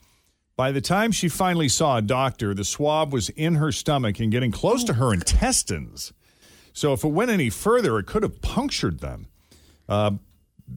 By 0.60 0.72
the 0.72 0.82
time 0.82 1.10
she 1.10 1.30
finally 1.30 1.70
saw 1.70 1.96
a 1.96 2.02
doctor, 2.02 2.52
the 2.52 2.66
swab 2.66 3.14
was 3.14 3.30
in 3.30 3.54
her 3.54 3.72
stomach 3.72 4.20
and 4.20 4.30
getting 4.30 4.50
close 4.50 4.84
to 4.84 4.92
her 4.92 5.10
intestines. 5.14 6.12
So 6.74 6.92
if 6.92 7.02
it 7.02 7.08
went 7.08 7.30
any 7.30 7.48
further, 7.48 7.98
it 7.98 8.04
could 8.04 8.22
have 8.22 8.42
punctured 8.42 9.00
them. 9.00 9.28
Uh, 9.88 10.10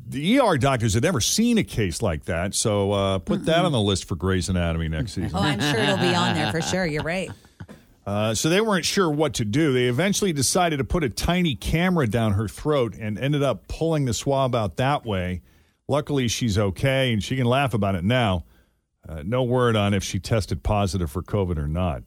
the 0.08 0.40
ER 0.40 0.58
doctors 0.58 0.94
had 0.94 1.04
never 1.04 1.20
seen 1.20 1.58
a 1.58 1.66
case 1.66 2.02
like 2.02 2.24
that, 2.24 2.56
so 2.56 2.94
uh, 2.94 3.20
put 3.20 3.44
that 3.44 3.66
on 3.66 3.74
the 3.74 3.82
list 3.82 4.06
for 4.06 4.16
Grey's 4.16 4.48
Anatomy 4.48 4.88
next 4.88 5.16
season. 5.16 5.32
Oh, 5.36 5.42
I'm 5.42 5.60
sure 5.60 5.82
it'll 5.82 5.98
be 5.98 6.16
on 6.16 6.34
there 6.34 6.50
for 6.50 6.62
sure. 6.62 6.86
You're 6.86 7.04
right. 7.04 7.30
Uh, 8.06 8.34
so 8.34 8.48
they 8.48 8.62
weren't 8.62 8.86
sure 8.86 9.12
what 9.12 9.34
to 9.34 9.44
do. 9.44 9.74
They 9.74 9.88
eventually 9.88 10.32
decided 10.32 10.78
to 10.78 10.86
put 10.86 11.04
a 11.04 11.10
tiny 11.10 11.56
camera 11.56 12.08
down 12.08 12.32
her 12.36 12.48
throat 12.48 12.96
and 12.98 13.20
ended 13.20 13.44
up 13.44 13.68
pulling 13.68 14.06
the 14.06 14.14
swab 14.14 14.56
out 14.56 14.78
that 14.78 15.06
way. 15.06 15.42
Luckily, 15.90 16.30
she's 16.30 16.58
okay 16.58 17.12
and 17.12 17.22
she 17.22 17.36
can 17.36 17.48
laugh 17.48 17.74
about 17.74 17.96
it 17.96 18.06
now. 18.06 18.46
Uh, 19.08 19.22
no 19.26 19.44
word 19.44 19.76
on 19.76 19.94
if 19.94 20.04
she 20.04 20.20
tested 20.20 20.64
positive 20.64 21.12
for 21.12 21.22
COVID 21.22 21.58
or 21.58 21.68
not. 21.68 22.04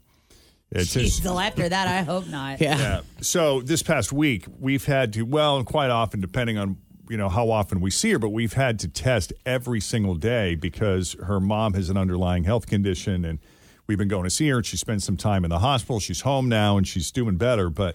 It's 0.71 0.93
just- 0.93 1.19
Still 1.19 1.39
after 1.39 1.69
that, 1.69 1.87
I 1.89 2.03
hope 2.03 2.27
not. 2.27 2.61
yeah. 2.61 3.03
So 3.21 3.61
this 3.61 3.83
past 3.83 4.13
week, 4.13 4.47
we've 4.59 4.85
had 4.85 5.13
to, 5.15 5.23
well, 5.23 5.57
and 5.59 5.67
quite 5.67 5.91
often, 5.91 6.21
depending 6.21 6.59
on 6.59 6.79
you 7.09 7.17
know 7.17 7.29
how 7.29 7.51
often 7.51 7.81
we 7.81 7.91
see 7.93 8.11
her, 8.11 8.19
but 8.19 8.31
we've 8.31 8.55
had 8.55 8.81
to 8.81 8.89
test 8.89 9.33
every 9.45 9.81
single 9.81 10.17
day 10.17 10.57
because 10.57 11.15
her 11.23 11.39
mom 11.39 11.75
has 11.75 11.89
an 11.89 11.97
underlying 11.97 12.43
health 12.43 12.67
condition, 12.67 13.25
and 13.25 13.39
we've 13.87 13.97
been 13.99 14.09
going 14.09 14.25
to 14.25 14.31
see 14.31 14.49
her. 14.49 14.57
And 14.57 14.67
she 14.67 14.77
spent 14.77 15.05
some 15.05 15.17
time 15.17 15.45
in 15.45 15.51
the 15.51 15.61
hospital. 15.61 16.01
She's 16.01 16.23
home 16.23 16.49
now, 16.49 16.77
and 16.77 16.85
she's 16.89 17.13
doing 17.13 17.37
better. 17.37 17.71
But 17.71 17.95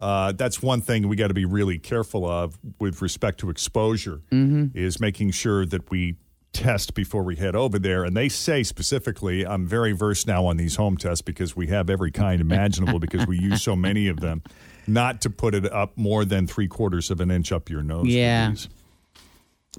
uh, 0.00 0.32
that's 0.32 0.60
one 0.60 0.80
thing 0.80 1.06
we 1.06 1.14
got 1.14 1.28
to 1.28 1.34
be 1.34 1.44
really 1.44 1.78
careful 1.78 2.28
of 2.28 2.58
with 2.80 3.00
respect 3.00 3.38
to 3.40 3.50
exposure 3.50 4.22
is 4.32 4.98
making 4.98 5.30
sure 5.30 5.64
that 5.64 5.88
we 5.92 6.16
test 6.58 6.94
before 6.94 7.22
we 7.22 7.36
head 7.36 7.54
over 7.54 7.78
there. 7.78 8.04
And 8.04 8.16
they 8.16 8.28
say 8.28 8.62
specifically, 8.62 9.46
I'm 9.46 9.66
very 9.66 9.92
versed 9.92 10.26
now 10.26 10.44
on 10.46 10.56
these 10.56 10.76
home 10.76 10.96
tests 10.96 11.22
because 11.22 11.54
we 11.56 11.68
have 11.68 11.88
every 11.88 12.10
kind 12.10 12.40
imaginable 12.40 12.98
because 12.98 13.26
we 13.26 13.38
use 13.38 13.62
so 13.62 13.76
many 13.76 14.08
of 14.08 14.20
them, 14.20 14.42
not 14.86 15.20
to 15.22 15.30
put 15.30 15.54
it 15.54 15.70
up 15.72 15.96
more 15.96 16.24
than 16.24 16.46
three 16.46 16.68
quarters 16.68 17.10
of 17.10 17.20
an 17.20 17.30
inch 17.30 17.52
up 17.52 17.70
your 17.70 17.82
nose. 17.82 18.06
Yeah. 18.06 18.48
please. 18.50 18.68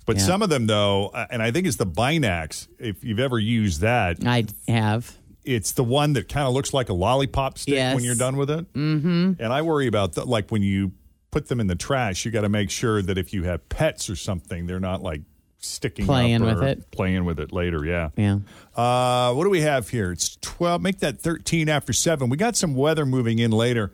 But 0.06 0.18
Yeah. 0.18 0.24
some 0.24 0.42
of 0.42 0.50
them, 0.50 0.68
though, 0.68 1.08
uh, 1.10 1.28
and 1.30 1.42
I 1.42 1.52
think 1.52 1.68
it's 1.68 1.76
the 1.78 1.86
Binax, 1.86 2.68
if 2.80 3.04
you've 3.04 3.20
ever 3.20 3.38
used 3.38 3.82
that, 3.82 4.26
I 4.26 4.46
have. 4.68 5.12
it's 5.44 5.74
the 5.74 5.84
one 5.84 6.14
that 6.14 6.30
kind 6.30 6.48
of 6.48 6.54
looks 6.54 6.74
like 6.74 6.90
a 6.90 6.94
lollipop 6.94 7.58
stick 7.58 7.74
Yes. 7.74 7.96
when 7.96 8.04
you're 8.04 8.16
done 8.16 8.38
with 8.38 8.50
it. 8.50 8.72
Mm-hmm. 8.74 9.34
And 9.40 9.52
I 9.54 9.62
worry 9.62 9.88
about 9.88 10.14
the, 10.14 10.24
like 10.26 10.50
when 10.52 10.62
you 10.64 10.94
put 11.32 11.48
them 11.48 11.60
in 11.60 11.68
the 11.68 11.76
trash, 11.76 12.24
you 12.24 12.32
got 12.32 12.42
to 12.42 12.50
make 12.50 12.70
sure 12.72 13.02
that 13.02 13.18
if 13.18 13.34
you 13.34 13.44
have 13.44 13.68
pets 13.68 14.10
or 14.10 14.16
something, 14.16 14.68
they're 14.68 14.80
not 14.80 15.02
like 15.04 15.22
sticking 15.60 16.06
Playing 16.06 16.44
with 16.44 16.64
it. 16.64 16.90
Playing 16.92 17.26
with 17.26 17.40
it 17.40 17.52
later, 17.52 17.86
yeah. 17.86 18.10
Yeah. 18.16 18.40
Uh, 18.76 19.34
what 19.34 19.44
do 19.44 19.50
we 19.50 19.62
have 19.62 19.90
here? 19.90 20.12
It's 20.12 20.38
12. 20.38 20.82
Make 20.82 21.00
that 21.00 21.20
13 21.20 21.70
after 21.70 21.94
7. 21.94 22.30
We 22.30 22.38
got 22.38 22.56
some 22.56 22.76
weather 22.76 23.06
moving 23.06 23.40
in 23.40 23.52
later 23.52 23.92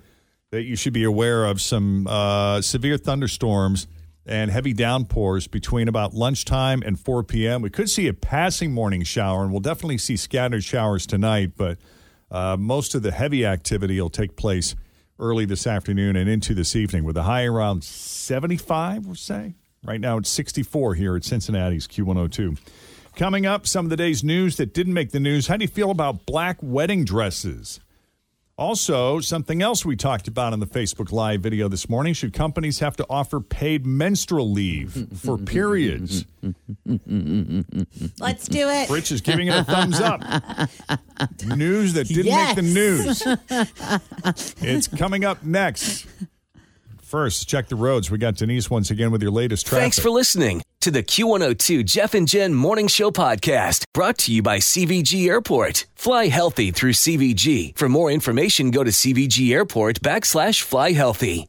that 0.51 0.63
you 0.63 0.75
should 0.75 0.93
be 0.93 1.03
aware 1.03 1.45
of. 1.45 1.61
Some 1.61 2.07
uh, 2.07 2.61
severe 2.61 2.97
thunderstorms 2.97 3.87
and 4.25 4.49
heavy 4.49 4.73
downpours 4.73 5.47
between 5.47 5.87
about 5.87 6.13
lunchtime 6.13 6.81
and 6.83 6.99
4 6.99 7.23
p.m. 7.23 7.61
We 7.61 7.69
could 7.69 7.89
see 7.89 8.07
a 8.07 8.13
passing 8.13 8.71
morning 8.71 9.03
shower, 9.03 9.43
and 9.43 9.51
we'll 9.51 9.59
definitely 9.59 9.97
see 9.99 10.17
scattered 10.17 10.63
showers 10.63 11.05
tonight, 11.05 11.51
but 11.55 11.77
uh, 12.31 12.57
most 12.57 12.95
of 12.95 13.03
the 13.03 13.11
heavy 13.11 13.45
activity 13.45 13.99
will 14.01 14.09
take 14.09 14.35
place 14.35 14.75
early 15.19 15.45
this 15.45 15.65
afternoon 15.67 16.15
and 16.15 16.29
into 16.29 16.53
this 16.53 16.75
evening 16.75 17.03
with 17.03 17.15
a 17.17 17.23
high 17.23 17.45
around 17.45 17.83
75, 17.83 19.05
we'll 19.05 19.15
say. 19.15 19.55
Right 19.85 20.01
now 20.01 20.17
it's 20.17 20.29
64 20.29 20.95
here 20.95 21.15
at 21.15 21.23
Cincinnati's 21.23 21.87
Q102. 21.87 22.57
Coming 23.15 23.45
up, 23.45 23.67
some 23.67 23.85
of 23.85 23.89
the 23.91 23.95
day's 23.95 24.23
news 24.23 24.57
that 24.57 24.73
didn't 24.73 24.93
make 24.93 25.11
the 25.11 25.19
news. 25.19 25.47
How 25.47 25.57
do 25.57 25.63
you 25.63 25.69
feel 25.69 25.91
about 25.91 26.25
black 26.25 26.57
wedding 26.61 27.05
dresses? 27.05 27.79
Also, 28.57 29.19
something 29.19 29.61
else 29.61 29.85
we 29.85 29.97
talked 29.97 30.29
about 30.29 30.53
in 30.53 30.61
the 30.61 30.65
Facebook 30.65 31.11
Live 31.11 31.41
video 31.41 31.67
this 31.67 31.89
morning 31.89 32.13
should 32.13 32.31
companies 32.31 32.79
have 32.79 32.95
to 32.95 33.05
offer 33.09 33.41
paid 33.41 33.85
menstrual 33.85 34.49
leave 34.49 35.07
for 35.19 35.37
periods? 35.45 36.25
Let's 38.19 38.47
do 38.47 38.69
it. 38.69 38.89
Rich 38.89 39.11
is 39.11 39.19
giving 39.19 39.49
it 39.49 39.55
a 39.55 39.63
thumbs 39.65 39.99
up. 39.99 40.21
news 41.45 41.93
that 41.93 42.07
didn't 42.07 42.33
make 42.33 42.55
the 42.55 42.61
news. 42.61 43.23
It's 44.61 44.87
coming 44.87 45.25
up 45.25 45.43
next. 45.43 46.07
First, 47.05 47.47
check 47.47 47.67
the 47.67 47.75
roads. 47.75 48.09
We 48.09 48.17
got 48.17 48.35
Denise 48.35 48.67
once 48.67 48.89
again 48.89 49.11
with 49.11 49.21
your 49.21 49.29
latest 49.29 49.67
traffic. 49.67 49.83
Thanks 49.83 49.99
for 49.99 50.09
listening 50.09 50.63
to 50.81 50.89
the 50.89 51.03
Q102 51.03 51.85
Jeff 51.85 52.15
and 52.15 52.27
Jen 52.27 52.55
Morning 52.55 52.87
Show 52.87 53.11
podcast 53.11 53.83
brought 53.93 54.17
to 54.19 54.33
you 54.33 54.41
by 54.41 54.57
CVG 54.57 55.27
Airport. 55.27 55.85
Fly 55.93 56.27
healthy 56.27 56.71
through 56.71 56.93
CVG. 56.93 57.77
For 57.77 57.87
more 57.87 58.09
information, 58.09 58.71
go 58.71 58.83
to 58.83 58.89
CVG 58.89 59.53
Airport 59.53 60.01
backslash 60.01 60.63
fly 60.63 60.93
healthy. 60.93 61.47